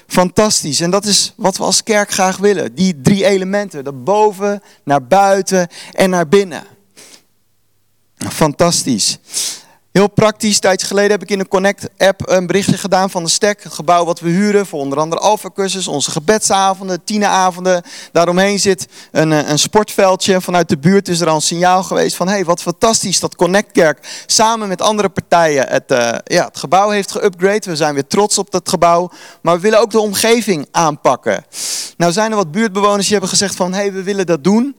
Fantastisch. 0.07 0.79
En 0.79 0.91
dat 0.91 1.05
is 1.05 1.33
wat 1.35 1.57
we 1.57 1.63
als 1.63 1.83
kerk 1.83 2.11
graag 2.11 2.37
willen. 2.37 2.75
Die 2.75 3.01
drie 3.01 3.25
elementen. 3.25 3.83
Dat 3.83 4.03
boven, 4.03 4.63
naar 4.83 5.03
buiten 5.03 5.67
en 5.91 6.09
naar 6.09 6.27
binnen. 6.27 6.63
Fantastisch. 8.17 9.17
Heel 9.91 10.07
praktisch, 10.07 10.59
tijdje 10.59 10.87
geleden 10.87 11.11
heb 11.11 11.21
ik 11.21 11.29
in 11.29 11.37
de 11.37 11.47
Connect-app 11.47 12.29
een 12.29 12.47
berichtje 12.47 12.77
gedaan 12.77 13.09
van 13.09 13.23
de 13.23 13.29
Stek. 13.29 13.63
Het 13.63 13.73
gebouw 13.73 14.05
wat 14.05 14.19
we 14.19 14.29
huren 14.29 14.65
voor 14.65 14.79
onder 14.79 14.99
andere 14.99 15.21
alfacursus, 15.21 15.87
onze 15.87 16.11
gebedsavonden, 16.11 17.03
tieneravonden. 17.03 17.83
Daaromheen 18.11 18.59
zit 18.59 18.87
een, 19.11 19.31
eh, 19.31 19.49
een 19.49 19.59
sportveldje. 19.59 20.41
Vanuit 20.41 20.69
de 20.69 20.77
buurt 20.77 21.07
is 21.07 21.19
er 21.19 21.27
al 21.27 21.35
een 21.35 21.41
signaal 21.41 21.83
geweest 21.83 22.15
van... 22.15 22.27
hé, 22.27 22.33
hey, 22.33 22.45
wat 22.45 22.61
fantastisch 22.61 23.19
dat 23.19 23.35
Connect-kerk 23.35 24.23
samen 24.25 24.67
met 24.67 24.81
andere 24.81 25.09
partijen 25.09 25.67
het, 25.67 25.91
uh, 25.91 25.97
ja, 26.23 26.45
het 26.45 26.57
gebouw 26.57 26.89
heeft 26.89 27.17
geüpgrade. 27.17 27.69
We 27.69 27.75
zijn 27.75 27.93
weer 27.93 28.07
trots 28.07 28.37
op 28.37 28.51
dat 28.51 28.69
gebouw. 28.69 29.11
Maar 29.41 29.55
we 29.55 29.61
willen 29.61 29.79
ook 29.79 29.91
de 29.91 29.99
omgeving 29.99 30.67
aanpakken. 30.71 31.45
Nou 31.97 32.11
zijn 32.11 32.31
er 32.31 32.37
wat 32.37 32.51
buurtbewoners 32.51 33.03
die 33.03 33.11
hebben 33.11 33.29
gezegd 33.29 33.55
van... 33.55 33.73
hé, 33.73 33.79
hey, 33.79 33.93
we 33.93 34.03
willen 34.03 34.25
dat 34.25 34.43
doen... 34.43 34.75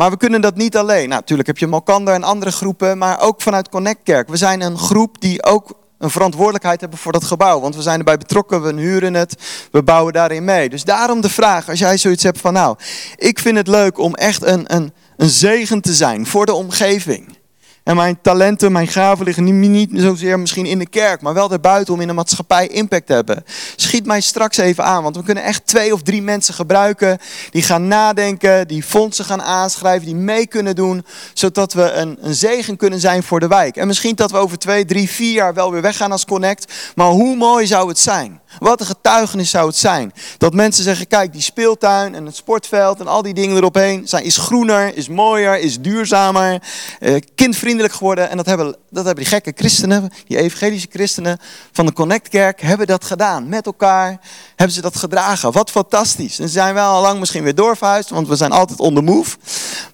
Maar 0.00 0.10
we 0.10 0.16
kunnen 0.16 0.40
dat 0.40 0.56
niet 0.56 0.76
alleen. 0.76 1.08
Nou, 1.08 1.20
natuurlijk 1.20 1.48
heb 1.48 1.58
je 1.58 1.66
Malkander 1.66 2.14
en 2.14 2.22
andere 2.22 2.50
groepen, 2.50 2.98
maar 2.98 3.20
ook 3.20 3.42
vanuit 3.42 3.68
Connect 3.68 4.00
Kerk. 4.02 4.28
We 4.28 4.36
zijn 4.36 4.60
een 4.60 4.78
groep 4.78 5.20
die 5.20 5.44
ook 5.44 5.72
een 5.98 6.10
verantwoordelijkheid 6.10 6.80
hebben 6.80 6.98
voor 6.98 7.12
dat 7.12 7.24
gebouw. 7.24 7.60
Want 7.60 7.76
we 7.76 7.82
zijn 7.82 7.98
erbij 7.98 8.16
betrokken, 8.16 8.62
we 8.62 8.80
huren 8.80 9.14
het, 9.14 9.34
we 9.72 9.82
bouwen 9.82 10.12
daarin 10.12 10.44
mee. 10.44 10.68
Dus 10.68 10.84
daarom 10.84 11.20
de 11.20 11.28
vraag, 11.28 11.68
als 11.68 11.78
jij 11.78 11.98
zoiets 11.98 12.22
hebt 12.22 12.38
van 12.38 12.52
nou, 12.52 12.76
ik 13.16 13.38
vind 13.38 13.56
het 13.56 13.66
leuk 13.66 13.98
om 13.98 14.14
echt 14.14 14.42
een, 14.42 14.74
een, 14.74 14.92
een 15.16 15.28
zegen 15.28 15.80
te 15.80 15.94
zijn 15.94 16.26
voor 16.26 16.46
de 16.46 16.54
omgeving. 16.54 17.38
En 17.84 17.96
mijn 17.96 18.20
talenten, 18.22 18.72
mijn 18.72 18.88
gaven 18.88 19.24
liggen 19.24 19.70
niet, 19.70 19.90
zozeer 19.94 20.40
misschien 20.40 20.66
in 20.66 20.78
de 20.78 20.88
kerk, 20.88 21.20
maar 21.20 21.34
wel 21.34 21.48
daarbuiten 21.48 21.94
om 21.94 22.00
in 22.00 22.06
de 22.06 22.12
maatschappij 22.12 22.66
impact 22.66 23.06
te 23.06 23.12
hebben. 23.12 23.44
Schiet 23.76 24.06
mij 24.06 24.20
straks 24.20 24.56
even 24.56 24.84
aan, 24.84 25.02
want 25.02 25.16
we 25.16 25.22
kunnen 25.22 25.44
echt 25.44 25.66
twee 25.66 25.92
of 25.92 26.02
drie 26.02 26.22
mensen 26.22 26.54
gebruiken 26.54 27.18
die 27.50 27.62
gaan 27.62 27.88
nadenken, 27.88 28.68
die 28.68 28.82
fondsen 28.82 29.24
gaan 29.24 29.42
aanschrijven, 29.42 30.06
die 30.06 30.14
mee 30.14 30.46
kunnen 30.46 30.74
doen, 30.74 31.04
zodat 31.34 31.72
we 31.72 31.92
een, 31.92 32.18
een 32.20 32.34
zegen 32.34 32.76
kunnen 32.76 33.00
zijn 33.00 33.22
voor 33.22 33.40
de 33.40 33.48
wijk. 33.48 33.76
En 33.76 33.86
misschien 33.86 34.14
dat 34.14 34.30
we 34.30 34.36
over 34.36 34.58
twee, 34.58 34.84
drie, 34.84 35.10
vier 35.10 35.32
jaar 35.32 35.54
wel 35.54 35.72
weer 35.72 35.82
weggaan 35.82 36.12
als 36.12 36.24
Connect, 36.24 36.72
maar 36.94 37.08
hoe 37.08 37.36
mooi 37.36 37.66
zou 37.66 37.88
het 37.88 37.98
zijn? 37.98 38.39
Wat 38.58 38.80
een 38.80 38.86
getuigenis 38.86 39.50
zou 39.50 39.66
het 39.66 39.76
zijn. 39.76 40.12
Dat 40.38 40.54
mensen 40.54 40.84
zeggen, 40.84 41.06
kijk, 41.06 41.32
die 41.32 41.42
speeltuin 41.42 42.14
en 42.14 42.26
het 42.26 42.36
sportveld 42.36 43.00
en 43.00 43.06
al 43.06 43.22
die 43.22 43.34
dingen 43.34 43.56
erop 43.56 43.76
zijn, 44.04 44.24
is 44.24 44.36
groener, 44.36 44.96
is 44.96 45.08
mooier, 45.08 45.58
is 45.58 45.80
duurzamer, 45.80 46.62
eh, 46.98 47.14
kindvriendelijk 47.34 47.94
geworden. 47.94 48.30
En 48.30 48.36
dat 48.36 48.46
hebben, 48.46 48.76
dat 48.90 49.04
hebben 49.04 49.24
die 49.24 49.32
gekke 49.32 49.52
christenen, 49.56 50.10
die 50.26 50.38
evangelische 50.38 50.88
christenen 50.90 51.38
van 51.72 51.86
de 51.86 51.92
Connectkerk, 51.92 52.60
hebben 52.60 52.86
dat 52.86 53.04
gedaan. 53.04 53.48
Met 53.48 53.66
elkaar 53.66 54.20
hebben 54.56 54.74
ze 54.74 54.80
dat 54.80 54.96
gedragen. 54.96 55.52
Wat 55.52 55.70
fantastisch. 55.70 56.38
En 56.38 56.48
zijn 56.48 56.74
wel 56.74 56.92
al 56.92 57.02
lang 57.02 57.18
misschien 57.18 57.42
weer 57.42 57.54
doorverhuisd, 57.54 58.10
want 58.10 58.28
we 58.28 58.36
zijn 58.36 58.52
altijd 58.52 58.80
on 58.80 58.94
the 58.94 59.02
move. 59.02 59.36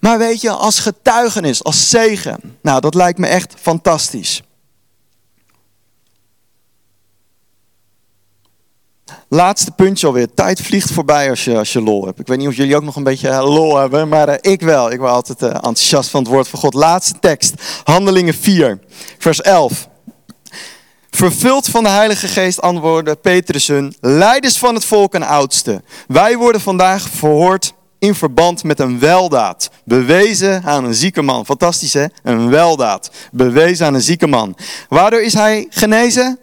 Maar 0.00 0.18
weet 0.18 0.40
je, 0.40 0.50
als 0.50 0.78
getuigenis, 0.78 1.64
als 1.64 1.90
zegen, 1.90 2.40
nou 2.62 2.80
dat 2.80 2.94
lijkt 2.94 3.18
me 3.18 3.26
echt 3.26 3.54
fantastisch. 3.60 4.42
Laatste 9.28 9.70
puntje 9.70 10.06
alweer. 10.06 10.34
Tijd 10.34 10.62
vliegt 10.62 10.92
voorbij 10.92 11.30
als 11.30 11.44
je, 11.44 11.58
als 11.58 11.72
je 11.72 11.80
lol 11.80 12.04
hebt. 12.06 12.18
Ik 12.18 12.26
weet 12.26 12.38
niet 12.38 12.48
of 12.48 12.56
jullie 12.56 12.76
ook 12.76 12.82
nog 12.82 12.96
een 12.96 13.02
beetje 13.02 13.28
eh, 13.28 13.54
lol 13.54 13.76
hebben, 13.76 14.08
maar 14.08 14.28
uh, 14.28 14.34
ik 14.40 14.60
wel. 14.60 14.92
Ik 14.92 15.00
ben 15.00 15.10
altijd 15.10 15.42
uh, 15.42 15.48
enthousiast 15.48 16.10
van 16.10 16.22
het 16.22 16.32
woord 16.32 16.48
van 16.48 16.58
God. 16.58 16.74
Laatste 16.74 17.18
tekst. 17.20 17.54
Handelingen 17.84 18.34
4, 18.34 18.78
vers 19.18 19.40
11. 19.40 19.88
Vervuld 21.10 21.68
van 21.68 21.82
de 21.82 21.88
Heilige 21.88 22.28
Geest 22.28 22.60
antwoordde 22.60 23.14
Petrus 23.14 23.66
hun, 23.66 23.96
leiders 24.00 24.58
van 24.58 24.74
het 24.74 24.84
volk 24.84 25.14
en 25.14 25.22
oudsten. 25.22 25.84
Wij 26.08 26.36
worden 26.36 26.60
vandaag 26.60 27.08
verhoord 27.10 27.74
in 27.98 28.14
verband 28.14 28.64
met 28.64 28.80
een 28.80 28.98
weldaad. 28.98 29.70
Bewezen 29.84 30.62
aan 30.64 30.84
een 30.84 30.94
zieke 30.94 31.22
man. 31.22 31.44
Fantastisch 31.44 31.92
hè? 31.92 32.06
Een 32.22 32.50
weldaad. 32.50 33.10
Bewezen 33.32 33.86
aan 33.86 33.94
een 33.94 34.00
zieke 34.00 34.26
man. 34.26 34.56
Waardoor 34.88 35.22
is 35.22 35.34
hij 35.34 35.66
genezen? 35.70 36.38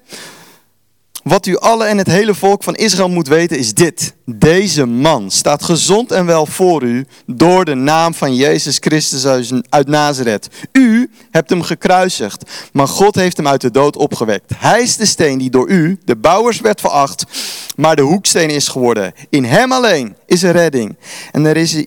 Wat 1.24 1.46
u 1.46 1.58
alle 1.58 1.86
en 1.86 1.98
het 1.98 2.08
hele 2.08 2.36
volk 2.36 2.64
van 2.64 2.76
Israël 2.76 3.10
moet 3.10 3.28
weten 3.28 3.58
is 3.58 3.74
dit. 3.74 4.14
Deze 4.26 4.86
man 4.86 5.32
staat 5.32 5.64
gezond 5.64 6.12
en 6.12 6.26
wel 6.26 6.46
voor 6.46 6.84
u 6.84 7.06
door 7.26 7.66
de 7.66 7.74
naam 7.74 8.14
van 8.14 8.36
Jezus 8.36 8.78
Christus 8.80 9.52
uit 9.70 9.88
Nazareth. 9.88 10.48
U 10.72 11.12
hebt 11.32 11.50
hem 11.50 11.62
gekruisigd, 11.62 12.70
maar 12.74 12.88
God 12.88 13.16
heeft 13.16 13.38
hem 13.38 13.48
uit 13.48 13.62
de 13.62 13.72
dood 13.72 13.96
opgewekt. 13.96 14.52
Hij 14.58 14.82
is 14.82 14.98
de 14.98 15.06
steen 15.06 15.38
die 15.38 15.50
door 15.50 15.70
u, 15.70 16.00
de 16.06 16.16
bouwers, 16.16 16.60
werd 16.60 16.82
veracht, 16.82 17.26
maar 17.76 17.96
de 17.96 18.02
hoeksteen 18.02 18.50
is 18.50 18.68
geworden. 18.68 19.14
In 19.30 19.44
hem 19.44 19.72
alleen 19.72 20.16
is 20.26 20.44
er 20.44 20.52
redding. 20.52 20.98
En 21.32 21.46
er 21.46 21.58
is, 21.58 21.86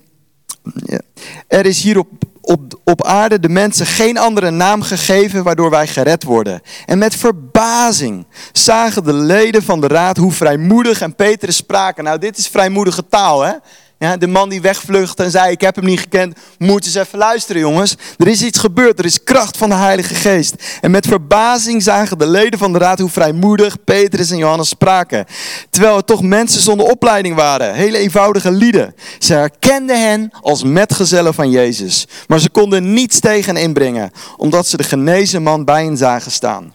er 1.49 1.67
is 1.67 1.83
hierop 1.83 2.09
op, 2.47 2.81
op 2.85 3.05
aarde 3.05 3.41
de 3.41 3.49
mensen 3.49 3.87
geen 3.87 4.19
andere 4.19 4.51
naam 4.51 4.83
gegeven 4.83 5.43
waardoor 5.43 5.71
wij 5.71 5.87
gered 5.87 6.23
worden. 6.23 6.61
En 6.87 6.99
met 6.99 7.17
verbazing 7.17 8.27
zagen 8.53 9.05
de 9.05 9.13
leden 9.13 9.63
van 9.63 9.81
de 9.81 9.87
raad 9.87 10.17
hoe 10.17 10.33
vrijmoedig 10.33 11.01
en 11.01 11.15
Petrus 11.15 11.57
spraken. 11.57 12.05
Nou, 12.05 12.19
dit 12.19 12.39
is 12.39 12.49
vrijmoedige 12.49 13.09
taal, 13.09 13.43
hè? 13.43 13.53
Ja, 13.99 14.17
de 14.17 14.27
man 14.27 14.49
die 14.49 14.61
wegvlucht 14.61 15.21
en 15.21 15.31
zei: 15.31 15.51
Ik 15.51 15.61
heb 15.61 15.77
hem 15.77 15.85
niet 15.85 16.01
gekend. 16.01 16.39
Moet 16.59 16.85
eens 16.85 16.95
even 16.95 17.19
luisteren, 17.19 17.61
jongens. 17.61 17.97
Er 18.17 18.29
is 18.29 18.43
iets 18.43 18.59
gebeurd. 18.59 18.99
Er 18.99 19.05
is 19.05 19.25
kracht 19.25 19.57
van 19.57 19.69
de 19.69 19.75
Heilige 19.75 20.15
Geest. 20.15 20.55
En 20.81 20.91
met 20.91 21.07
verbazing 21.07 21.83
zagen 21.83 22.19
de 22.19 22.27
leden 22.27 22.59
van 22.59 22.73
de 22.73 22.79
raad 22.79 22.99
hoe 22.99 23.11
vrijmoedig 23.11 23.85
Petrus 23.85 24.31
en 24.31 24.37
Johannes 24.37 24.69
spraken. 24.69 25.25
Terwijl 25.71 25.97
het 25.97 26.07
toch 26.07 26.23
mensen 26.23 26.61
zonder 26.61 26.87
opleiding 26.87 27.35
waren. 27.35 27.75
Hele 27.75 27.99
eenvoudige 27.99 28.51
lieden. 28.51 28.95
Ze 29.19 29.33
herkenden 29.35 30.09
hen 30.09 30.31
als 30.41 30.63
metgezellen 30.63 31.35
van 31.35 31.51
Jezus. 31.51 32.07
Maar 32.27 32.39
ze 32.39 32.51
konden 32.51 32.93
niets 32.93 33.21
tegen 33.21 33.57
inbrengen, 33.57 34.11
omdat 34.37 34.67
ze 34.67 34.77
de 34.77 34.85
genezen 34.85 35.43
man 35.43 35.65
bij 35.65 35.85
hen 35.85 35.97
zagen 35.97 36.31
staan. 36.31 36.75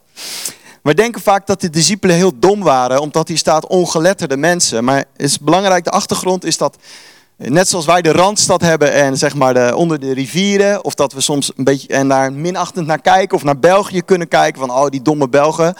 We 0.82 0.94
denken 0.94 1.22
vaak 1.22 1.48
dat 1.48 1.62
de 1.62 1.70
discipelen 1.70 2.16
heel 2.16 2.40
dom 2.40 2.64
waren, 2.64 3.02
omdat 3.02 3.28
hier 3.28 3.38
staat 3.38 3.68
ongeletterde 3.68 4.38
mensen. 4.38 4.84
Maar 4.84 4.98
het 4.98 5.06
is 5.16 5.40
belangrijk, 5.40 5.84
de 5.84 5.92
achtergrond 5.92 6.46
is 6.46 6.58
dat 6.58 6.78
Net 7.50 7.70
zoals 7.70 7.86
wij 7.86 8.02
de 8.02 8.12
Randstad 8.12 8.62
hebben 8.62 8.94
en 8.94 9.18
zeg 9.18 9.36
maar 9.36 9.54
de, 9.54 9.76
onder 9.76 10.00
de 10.00 10.14
rivieren. 10.14 10.84
Of 10.84 10.94
dat 10.96 11.14
we 11.14 11.22
soms 11.22 11.52
een 11.56 11.64
beetje 11.64 11.88
en 11.88 12.08
daar 12.08 12.34
minachtend 12.34 12.88
naar 12.88 13.02
kijken. 13.02 13.38
Of 13.38 13.44
naar 13.44 13.60
België 13.60 14.02
kunnen 14.02 14.28
kijken 14.28 14.60
van 14.60 14.72
oh 14.72 14.88
die 14.88 15.02
domme 15.02 15.30
Belgen. 15.30 15.76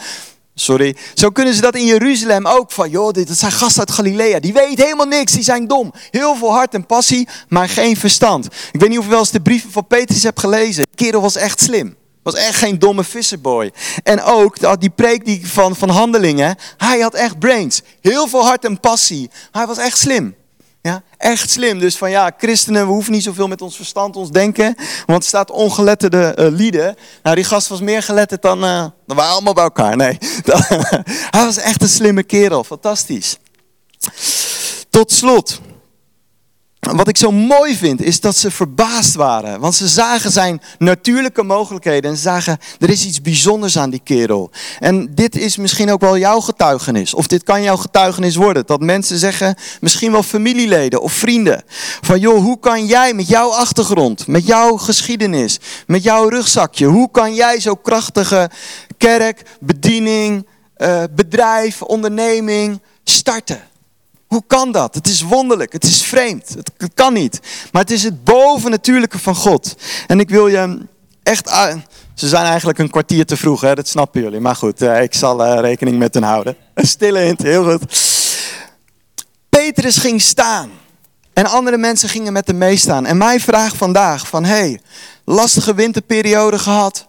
Sorry. 0.54 0.96
Zo 1.14 1.30
kunnen 1.30 1.54
ze 1.54 1.60
dat 1.60 1.74
in 1.74 1.86
Jeruzalem 1.86 2.46
ook. 2.46 2.72
Van 2.72 2.90
joh, 2.90 3.12
dit 3.12 3.38
zijn 3.38 3.52
gasten 3.52 3.80
uit 3.80 3.90
Galilea. 3.90 4.40
Die 4.40 4.52
weten 4.52 4.84
helemaal 4.84 5.06
niks. 5.06 5.32
Die 5.32 5.42
zijn 5.42 5.66
dom. 5.66 5.92
Heel 6.10 6.34
veel 6.36 6.52
hart 6.52 6.74
en 6.74 6.86
passie, 6.86 7.28
maar 7.48 7.68
geen 7.68 7.96
verstand. 7.96 8.46
Ik 8.72 8.80
weet 8.80 8.88
niet 8.88 8.98
of 8.98 9.04
je 9.04 9.10
wel 9.10 9.18
eens 9.18 9.30
de 9.30 9.40
brieven 9.40 9.70
van 9.70 9.86
Petrus 9.86 10.22
hebt 10.22 10.40
gelezen. 10.40 10.84
De 10.90 10.96
kerel 10.96 11.20
was 11.20 11.36
echt 11.36 11.60
slim. 11.60 11.96
Was 12.22 12.34
echt 12.34 12.56
geen 12.58 12.78
domme 12.78 13.04
visserboy. 13.04 13.72
En 14.02 14.22
ook 14.22 14.80
die 14.80 14.90
preek 14.90 15.40
van, 15.42 15.76
van 15.76 15.88
handelingen. 15.88 16.56
Hij 16.76 17.00
had 17.00 17.14
echt 17.14 17.38
brains. 17.38 17.82
Heel 18.00 18.28
veel 18.28 18.44
hart 18.44 18.64
en 18.64 18.80
passie. 18.80 19.30
Hij 19.50 19.66
was 19.66 19.78
echt 19.78 19.98
slim. 19.98 20.34
Ja, 20.82 21.02
echt 21.16 21.50
slim. 21.50 21.78
Dus 21.78 21.96
van 21.96 22.10
ja, 22.10 22.30
christenen, 22.38 22.86
we 22.86 22.92
hoeven 22.92 23.12
niet 23.12 23.22
zoveel 23.22 23.48
met 23.48 23.62
ons 23.62 23.76
verstand, 23.76 24.16
ons 24.16 24.30
denken. 24.30 24.74
Want 25.06 25.22
er 25.22 25.28
staat 25.28 25.50
ongeletterde 25.50 26.36
uh, 26.38 26.46
lieden. 26.50 26.96
Nou, 27.22 27.36
die 27.36 27.44
gast 27.44 27.68
was 27.68 27.80
meer 27.80 28.02
geletterd 28.02 28.42
dan, 28.42 28.64
uh, 28.64 28.86
dan 29.06 29.16
wij 29.16 29.26
allemaal 29.26 29.54
bij 29.54 29.64
elkaar. 29.64 29.96
Nee, 29.96 30.18
hij 31.36 31.44
was 31.44 31.56
echt 31.56 31.82
een 31.82 31.88
slimme 31.88 32.22
kerel. 32.22 32.64
Fantastisch. 32.64 33.38
Tot 34.90 35.12
slot 35.12 35.60
wat 36.90 37.08
ik 37.08 37.16
zo 37.16 37.30
mooi 37.30 37.76
vind, 37.76 38.02
is 38.02 38.20
dat 38.20 38.36
ze 38.36 38.50
verbaasd 38.50 39.14
waren. 39.14 39.60
Want 39.60 39.74
ze 39.74 39.88
zagen 39.88 40.30
zijn 40.30 40.62
natuurlijke 40.78 41.42
mogelijkheden. 41.42 42.10
En 42.10 42.16
ze 42.16 42.22
zagen, 42.22 42.58
er 42.78 42.90
is 42.90 43.06
iets 43.06 43.20
bijzonders 43.20 43.78
aan 43.78 43.90
die 43.90 44.00
kerel. 44.04 44.50
En 44.78 45.14
dit 45.14 45.36
is 45.36 45.56
misschien 45.56 45.90
ook 45.90 46.00
wel 46.00 46.18
jouw 46.18 46.40
getuigenis. 46.40 47.14
Of 47.14 47.26
dit 47.26 47.42
kan 47.42 47.62
jouw 47.62 47.76
getuigenis 47.76 48.36
worden. 48.36 48.66
Dat 48.66 48.80
mensen 48.80 49.18
zeggen, 49.18 49.56
misschien 49.80 50.12
wel 50.12 50.22
familieleden 50.22 51.02
of 51.02 51.12
vrienden. 51.12 51.62
Van 52.00 52.20
joh, 52.20 52.42
hoe 52.42 52.58
kan 52.58 52.86
jij 52.86 53.14
met 53.14 53.28
jouw 53.28 53.48
achtergrond, 53.48 54.26
met 54.26 54.46
jouw 54.46 54.76
geschiedenis, 54.76 55.60
met 55.86 56.02
jouw 56.02 56.28
rugzakje. 56.28 56.86
Hoe 56.86 57.10
kan 57.10 57.34
jij 57.34 57.60
zo 57.60 57.74
krachtige 57.74 58.50
kerk, 58.98 59.42
bediening, 59.60 60.46
uh, 60.76 61.02
bedrijf, 61.14 61.82
onderneming 61.82 62.80
starten? 63.04 63.70
Hoe 64.32 64.44
kan 64.46 64.72
dat? 64.72 64.94
Het 64.94 65.06
is 65.06 65.22
wonderlijk, 65.22 65.72
het 65.72 65.84
is 65.84 66.02
vreemd, 66.02 66.48
het, 66.48 66.94
kan 66.94 67.12
niet. 67.12 67.40
Maar 67.72 67.82
het 67.82 67.90
is 67.90 68.02
het 68.02 68.24
bovennatuurlijke 68.24 69.18
van 69.18 69.34
God. 69.34 69.74
En 70.06 70.20
ik 70.20 70.30
wil 70.30 70.46
je 70.46 70.86
echt. 71.22 71.48
Ze 72.14 72.28
zijn 72.28 72.44
eigenlijk 72.44 72.78
een 72.78 72.90
kwartier 72.90 73.26
te 73.26 73.36
vroeg, 73.36 73.60
hè? 73.60 73.74
dat 73.74 73.88
snappen 73.88 74.22
jullie. 74.22 74.40
Maar 74.40 74.56
goed, 74.56 74.82
eh, 74.82 75.02
ik 75.02 75.14
zal 75.14 75.44
eh, 75.44 75.60
rekening 75.60 75.98
met 75.98 76.14
hen 76.14 76.22
houden. 76.22 76.56
Een 76.74 76.86
stille 76.96 77.18
hint, 77.18 77.42
heel 77.42 77.70
goed. 77.70 77.82
Petrus 79.48 79.96
ging 79.96 80.20
staan. 80.20 80.70
En 81.32 81.46
andere 81.46 81.76
mensen 81.76 82.08
gingen 82.08 82.32
met 82.32 82.46
hem 82.46 82.58
meestaan. 82.58 83.06
En 83.06 83.16
mijn 83.16 83.40
vraag 83.40 83.76
vandaag: 83.76 84.26
van 84.26 84.44
hey, 84.44 84.80
lastige 85.24 85.74
winterperiode 85.74 86.58
gehad. 86.58 87.06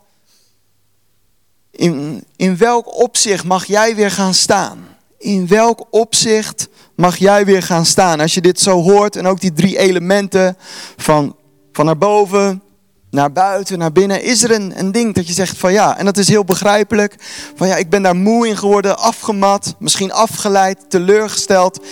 In, 1.71 2.23
in 2.35 2.57
welk 2.57 3.01
opzicht 3.01 3.43
mag 3.43 3.65
jij 3.65 3.95
weer 3.95 4.11
gaan 4.11 4.33
staan? 4.33 4.87
In 5.17 5.47
welk 5.47 5.87
opzicht 5.89 6.67
mag 7.03 7.17
jij 7.17 7.45
weer 7.45 7.63
gaan 7.63 7.85
staan. 7.85 8.19
Als 8.19 8.33
je 8.33 8.41
dit 8.41 8.59
zo 8.59 8.81
hoort 8.81 9.15
en 9.15 9.27
ook 9.27 9.41
die 9.41 9.53
drie 9.53 9.77
elementen 9.77 10.57
van, 10.97 11.35
van 11.71 11.85
naar 11.85 11.97
boven, 11.97 12.61
naar 13.09 13.31
buiten, 13.31 13.77
naar 13.79 13.91
binnen, 13.91 14.23
is 14.23 14.43
er 14.43 14.51
een, 14.51 14.79
een 14.79 14.91
ding 14.91 15.13
dat 15.13 15.27
je 15.27 15.33
zegt 15.33 15.57
van 15.57 15.73
ja, 15.73 15.97
en 15.97 16.05
dat 16.05 16.17
is 16.17 16.27
heel 16.27 16.43
begrijpelijk. 16.43 17.15
Van 17.55 17.67
ja, 17.67 17.75
ik 17.75 17.89
ben 17.89 18.01
daar 18.01 18.15
moe 18.15 18.47
in 18.47 18.57
geworden, 18.57 18.97
afgemat, 18.97 19.75
misschien 19.79 20.11
afgeleid, 20.11 20.89
teleurgesteld. 20.89 21.85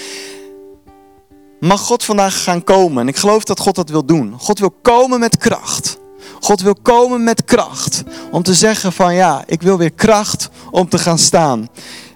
Mag 1.60 1.82
God 1.82 2.04
vandaag 2.04 2.43
gaan 2.43 2.63
komen? 2.63 3.02
En 3.02 3.08
ik 3.08 3.17
geloof 3.17 3.43
dat 3.43 3.60
God 3.60 3.76
dat 3.76 3.89
wil 3.89 4.06
doen. 4.06 4.34
God 4.38 4.60
wil 4.60 4.74
komen 4.82 5.19
met 5.19 5.38
kracht. 5.38 5.97
God 6.39 6.62
wil 6.62 6.76
komen 6.82 7.24
met 7.24 7.45
kracht. 7.45 8.04
Om 8.32 8.43
te 8.43 8.54
zeggen 8.54 8.93
van 8.93 9.15
ja, 9.15 9.43
ik 9.45 9.62
wil 9.62 9.78
weer 9.78 9.93
kracht 9.93 10.50
om 10.71 10.89
te 10.89 10.97
gaan 10.97 11.19
staan. 11.19 11.67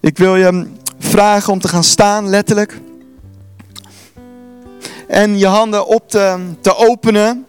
Ik 0.01 0.17
wil 0.17 0.35
je 0.35 0.73
vragen 0.99 1.53
om 1.53 1.59
te 1.59 1.67
gaan 1.67 1.83
staan, 1.83 2.29
letterlijk. 2.29 2.79
En 5.07 5.37
je 5.37 5.47
handen 5.47 5.87
op 5.87 6.09
te, 6.09 6.37
te 6.61 6.75
openen. 6.75 7.45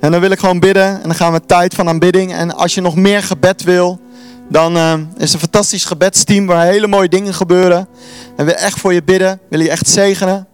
En 0.00 0.10
dan 0.10 0.20
wil 0.20 0.30
ik 0.30 0.38
gewoon 0.38 0.60
bidden. 0.60 0.84
En 0.84 1.02
dan 1.02 1.14
gaan 1.14 1.32
we 1.32 1.40
tijd 1.46 1.74
van 1.74 1.88
aanbidding. 1.88 2.32
En 2.32 2.54
als 2.54 2.74
je 2.74 2.80
nog 2.80 2.96
meer 2.96 3.22
gebed 3.22 3.62
wil, 3.62 4.00
dan 4.48 4.76
uh, 4.76 4.94
is 5.16 5.32
een 5.32 5.38
fantastisch 5.38 5.84
gebedsteam 5.84 6.46
waar 6.46 6.66
hele 6.66 6.86
mooie 6.86 7.08
dingen 7.08 7.34
gebeuren. 7.34 7.88
En 8.36 8.46
we 8.46 8.54
echt 8.54 8.80
voor 8.80 8.92
je 8.92 9.02
bidden. 9.02 9.40
Wil 9.48 9.60
je 9.60 9.70
echt 9.70 9.88
zegenen. 9.88 10.46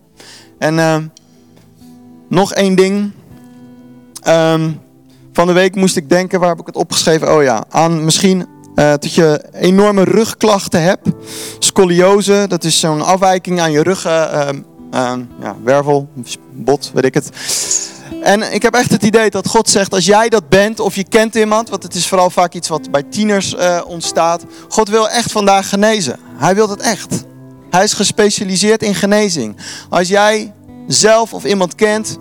En 0.59 0.74
uh, 0.74 0.96
nog 2.28 2.52
één 2.52 2.74
ding. 2.74 3.12
Um, 4.28 4.80
van 5.33 5.46
de 5.46 5.52
week 5.52 5.74
moest 5.74 5.96
ik 5.96 6.09
denken, 6.09 6.40
waar 6.40 6.48
heb 6.48 6.61
ik 6.61 6.66
het 6.66 6.76
opgeschreven? 6.76 7.35
Oh 7.35 7.42
ja, 7.42 7.64
aan 7.70 8.04
misschien 8.04 8.46
uh, 8.74 8.90
dat 8.90 9.14
je 9.14 9.44
enorme 9.52 10.04
rugklachten 10.04 10.82
hebt. 10.82 11.08
Scoliose, 11.58 12.44
dat 12.48 12.64
is 12.64 12.80
zo'n 12.80 13.02
afwijking 13.02 13.60
aan 13.60 13.72
je 13.72 13.82
rug, 13.82 14.06
uh, 14.06 14.48
ja, 15.40 15.56
wervel, 15.64 16.08
bot, 16.52 16.90
weet 16.94 17.04
ik 17.04 17.14
het. 17.14 17.30
En 18.22 18.54
ik 18.54 18.62
heb 18.62 18.74
echt 18.74 18.90
het 18.90 19.02
idee 19.02 19.30
dat 19.30 19.48
God 19.48 19.68
zegt, 19.68 19.92
als 19.92 20.04
jij 20.04 20.28
dat 20.28 20.48
bent 20.48 20.80
of 20.80 20.94
je 20.94 21.04
kent 21.08 21.34
iemand, 21.34 21.68
want 21.68 21.82
het 21.82 21.94
is 21.94 22.08
vooral 22.08 22.30
vaak 22.30 22.54
iets 22.54 22.68
wat 22.68 22.90
bij 22.90 23.02
tieners 23.02 23.54
uh, 23.54 23.80
ontstaat. 23.87 24.44
God 24.68 24.88
wil 24.88 25.08
echt 25.08 25.32
vandaag 25.32 25.68
genezen. 25.68 26.18
Hij 26.37 26.54
wil 26.54 26.66
dat 26.66 26.80
echt. 26.80 27.24
Hij 27.70 27.84
is 27.84 27.92
gespecialiseerd 27.92 28.82
in 28.82 28.94
genezing. 28.94 29.56
Als 29.88 30.08
jij 30.08 30.52
zelf 30.87 31.32
of 31.32 31.44
iemand 31.44 31.74
kent 31.74 32.18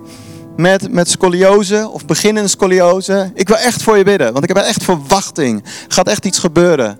met, 0.55 0.91
met 0.91 1.09
scoliose 1.09 1.89
of 1.91 2.05
beginnende 2.05 2.49
scoliose. 2.49 3.31
Ik 3.33 3.47
wil 3.47 3.57
echt 3.57 3.83
voor 3.83 3.97
je 3.97 4.03
bidden, 4.03 4.33
want 4.33 4.49
ik 4.49 4.55
heb 4.55 4.65
echt 4.65 4.83
verwachting. 4.83 5.63
Er 5.63 5.93
gaat 5.93 6.07
echt 6.07 6.25
iets 6.25 6.39
gebeuren. 6.39 6.97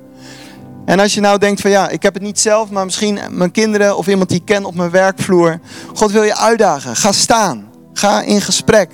En 0.85 0.99
als 0.99 1.13
je 1.13 1.21
nou 1.21 1.37
denkt 1.39 1.61
van 1.61 1.71
ja, 1.71 1.89
ik 1.89 2.03
heb 2.03 2.13
het 2.13 2.23
niet 2.23 2.39
zelf, 2.39 2.69
maar 2.69 2.85
misschien 2.85 3.19
mijn 3.31 3.51
kinderen 3.51 3.97
of 3.97 4.07
iemand 4.07 4.29
die 4.29 4.39
ik 4.39 4.45
ken 4.45 4.65
op 4.65 4.75
mijn 4.75 4.89
werkvloer. 4.89 5.59
God 5.93 6.11
wil 6.11 6.23
je 6.23 6.37
uitdagen. 6.37 6.95
Ga 6.95 7.11
staan. 7.11 7.69
Ga 7.93 8.21
in 8.21 8.41
gesprek. 8.41 8.89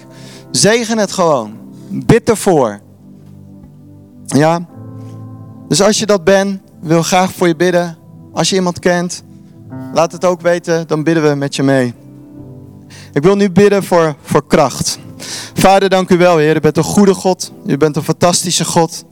Zegen 0.52 0.98
het 0.98 1.12
gewoon. 1.12 1.58
Bid 1.90 2.30
ervoor. 2.30 2.80
Ja. 4.26 4.66
Dus 5.68 5.82
als 5.82 6.00
je 6.00 6.06
dat 6.06 6.24
bent, 6.24 6.60
wil 6.82 7.04
graag 7.04 7.32
voor 7.32 7.48
je 7.48 7.56
bidden. 7.56 7.98
Als 8.34 8.50
je 8.50 8.56
iemand 8.56 8.80
kent, 8.80 9.24
laat 9.94 10.12
het 10.12 10.26
ook 10.26 10.42
weten, 10.42 10.88
dan 10.88 11.04
bidden 11.04 11.30
we 11.30 11.36
met 11.36 11.56
je 11.56 11.64
mee. 11.64 11.94
Ik 13.14 13.24
wil 13.24 13.36
nu 13.36 13.50
bidden 13.50 13.84
voor, 13.84 14.16
voor 14.22 14.48
kracht. 14.48 15.00
Vader, 15.54 15.90
dank 15.90 16.10
u 16.10 16.18
wel, 16.18 16.38
Heer. 16.38 16.56
U 16.56 16.60
bent 16.60 16.78
een 16.78 16.84
goede 16.84 17.14
God. 17.14 17.52
U 17.66 17.78
bent 17.78 17.96
een 17.96 18.04
fantastische 18.04 18.66
God. 18.66 19.06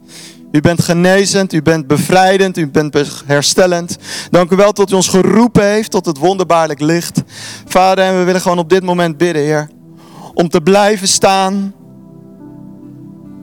U 0.51 0.61
bent 0.61 0.81
genezend, 0.81 1.53
u 1.53 1.61
bent 1.61 1.87
bevrijdend, 1.87 2.57
u 2.57 2.67
bent 2.67 2.97
herstellend. 3.25 3.97
Dank 4.31 4.51
u 4.51 4.55
wel 4.55 4.73
dat 4.73 4.91
u 4.91 4.95
ons 4.95 5.07
geroepen 5.07 5.65
heeft 5.65 5.91
tot 5.91 6.05
het 6.05 6.17
wonderbaarlijk 6.17 6.79
licht. 6.79 7.23
Vader, 7.65 8.05
en 8.05 8.17
we 8.17 8.23
willen 8.23 8.41
gewoon 8.41 8.59
op 8.59 8.69
dit 8.69 8.83
moment 8.83 9.17
bidden, 9.17 9.41
Heer. 9.41 9.69
Om 10.33 10.49
te 10.49 10.61
blijven 10.61 11.07
staan 11.07 11.73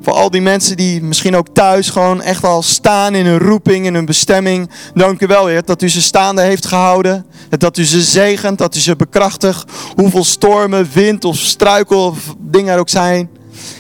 voor 0.04 0.12
al 0.12 0.30
die 0.30 0.40
mensen 0.40 0.76
die 0.76 1.02
misschien 1.02 1.36
ook 1.36 1.48
thuis 1.52 1.90
gewoon 1.90 2.22
echt 2.22 2.44
al 2.44 2.62
staan 2.62 3.14
in 3.14 3.26
hun 3.26 3.38
roeping, 3.38 3.86
in 3.86 3.94
hun 3.94 4.04
bestemming. 4.04 4.70
Dank 4.94 5.20
u 5.20 5.26
wel, 5.26 5.46
Heer, 5.46 5.64
dat 5.64 5.82
u 5.82 5.88
ze 5.88 6.02
staande 6.02 6.42
heeft 6.42 6.66
gehouden. 6.66 7.26
Dat 7.58 7.78
u 7.78 7.84
ze 7.84 8.02
zegent, 8.02 8.58
dat 8.58 8.76
u 8.76 8.78
ze 8.78 8.96
bekrachtigt. 8.96 9.64
Hoeveel 9.94 10.24
stormen, 10.24 10.88
wind 10.92 11.24
of 11.24 11.36
struikel 11.36 12.06
of 12.06 12.34
dingen 12.38 12.74
er 12.74 12.80
ook 12.80 12.88
zijn. 12.88 13.30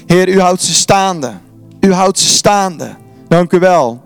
Heer, 0.06 0.28
u 0.28 0.40
houdt 0.40 0.62
ze 0.62 0.74
staande. 0.74 1.32
U 1.80 1.92
houdt 1.92 2.18
ze 2.18 2.28
staande. 2.28 2.96
Dank 3.28 3.52
u 3.52 3.58
wel. 3.58 4.02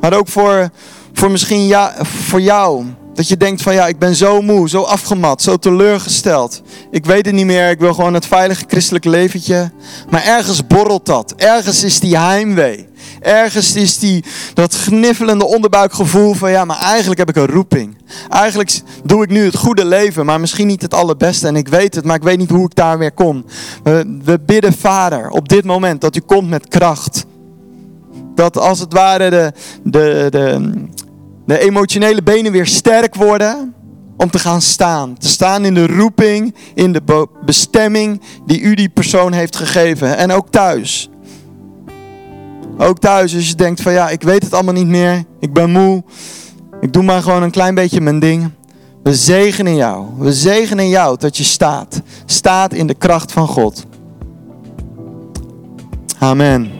Maar 0.00 0.12
ook 0.12 0.28
voor, 0.28 0.70
voor 1.12 1.30
misschien 1.30 1.66
ja, 1.66 1.94
voor 2.02 2.40
jou. 2.40 2.84
Dat 3.18 3.28
je 3.28 3.36
denkt 3.36 3.62
van 3.62 3.74
ja, 3.74 3.86
ik 3.86 3.98
ben 3.98 4.16
zo 4.16 4.42
moe, 4.42 4.68
zo 4.68 4.82
afgemat, 4.82 5.42
zo 5.42 5.56
teleurgesteld. 5.56 6.62
Ik 6.90 7.06
weet 7.06 7.26
het 7.26 7.34
niet 7.34 7.46
meer, 7.46 7.70
ik 7.70 7.78
wil 7.78 7.94
gewoon 7.94 8.14
het 8.14 8.26
veilige 8.26 8.64
christelijke 8.68 9.08
leventje. 9.08 9.70
Maar 10.10 10.24
ergens 10.24 10.66
borrelt 10.66 11.06
dat. 11.06 11.34
Ergens 11.36 11.84
is 11.84 12.00
die 12.00 12.18
heimwee. 12.18 12.88
Ergens 13.20 13.74
is 13.74 13.98
die, 13.98 14.24
dat 14.54 14.74
gniffelende 14.74 15.44
onderbuikgevoel 15.44 16.34
van 16.34 16.50
ja, 16.50 16.64
maar 16.64 16.78
eigenlijk 16.78 17.18
heb 17.18 17.28
ik 17.28 17.36
een 17.36 17.46
roeping. 17.46 17.96
Eigenlijk 18.28 18.80
doe 19.04 19.22
ik 19.22 19.30
nu 19.30 19.44
het 19.44 19.56
goede 19.56 19.84
leven, 19.84 20.26
maar 20.26 20.40
misschien 20.40 20.66
niet 20.66 20.82
het 20.82 20.94
allerbeste. 20.94 21.46
En 21.46 21.56
ik 21.56 21.68
weet 21.68 21.94
het, 21.94 22.04
maar 22.04 22.16
ik 22.16 22.22
weet 22.22 22.38
niet 22.38 22.50
hoe 22.50 22.64
ik 22.64 22.74
daar 22.74 22.98
weer 22.98 23.12
kom. 23.12 23.44
We, 23.82 24.18
we 24.24 24.40
bidden 24.46 24.72
Vader 24.72 25.30
op 25.30 25.48
dit 25.48 25.64
moment 25.64 26.00
dat 26.00 26.16
u 26.16 26.20
komt 26.20 26.48
met 26.48 26.68
kracht. 26.68 27.24
Dat 28.34 28.58
als 28.58 28.80
het 28.80 28.92
ware 28.92 29.30
de, 29.30 29.52
de, 29.82 30.26
de, 30.30 30.72
de 31.48 31.58
emotionele 31.58 32.22
benen 32.22 32.52
weer 32.52 32.66
sterk 32.66 33.14
worden 33.14 33.74
om 34.16 34.30
te 34.30 34.38
gaan 34.38 34.62
staan. 34.62 35.18
Te 35.18 35.28
staan 35.28 35.64
in 35.64 35.74
de 35.74 35.86
roeping, 35.86 36.54
in 36.74 36.92
de 36.92 37.28
bestemming 37.44 38.20
die 38.46 38.60
u 38.60 38.74
die 38.74 38.88
persoon 38.88 39.32
heeft 39.32 39.56
gegeven. 39.56 40.16
En 40.16 40.32
ook 40.32 40.48
thuis. 40.50 41.10
Ook 42.78 42.98
thuis, 42.98 43.34
als 43.34 43.48
je 43.48 43.54
denkt 43.54 43.80
van 43.80 43.92
ja, 43.92 44.08
ik 44.08 44.22
weet 44.22 44.42
het 44.42 44.54
allemaal 44.54 44.74
niet 44.74 44.86
meer. 44.86 45.24
Ik 45.40 45.52
ben 45.52 45.70
moe. 45.70 46.04
Ik 46.80 46.92
doe 46.92 47.02
maar 47.02 47.22
gewoon 47.22 47.42
een 47.42 47.50
klein 47.50 47.74
beetje 47.74 48.00
mijn 48.00 48.18
ding. 48.18 48.50
We 49.02 49.14
zegenen 49.14 49.76
jou. 49.76 50.06
We 50.18 50.32
zegenen 50.32 50.88
jou 50.88 51.18
dat 51.18 51.36
je 51.36 51.44
staat. 51.44 52.00
Staat 52.24 52.72
in 52.72 52.86
de 52.86 52.94
kracht 52.94 53.32
van 53.32 53.46
God. 53.46 53.86
Amen. 56.18 56.77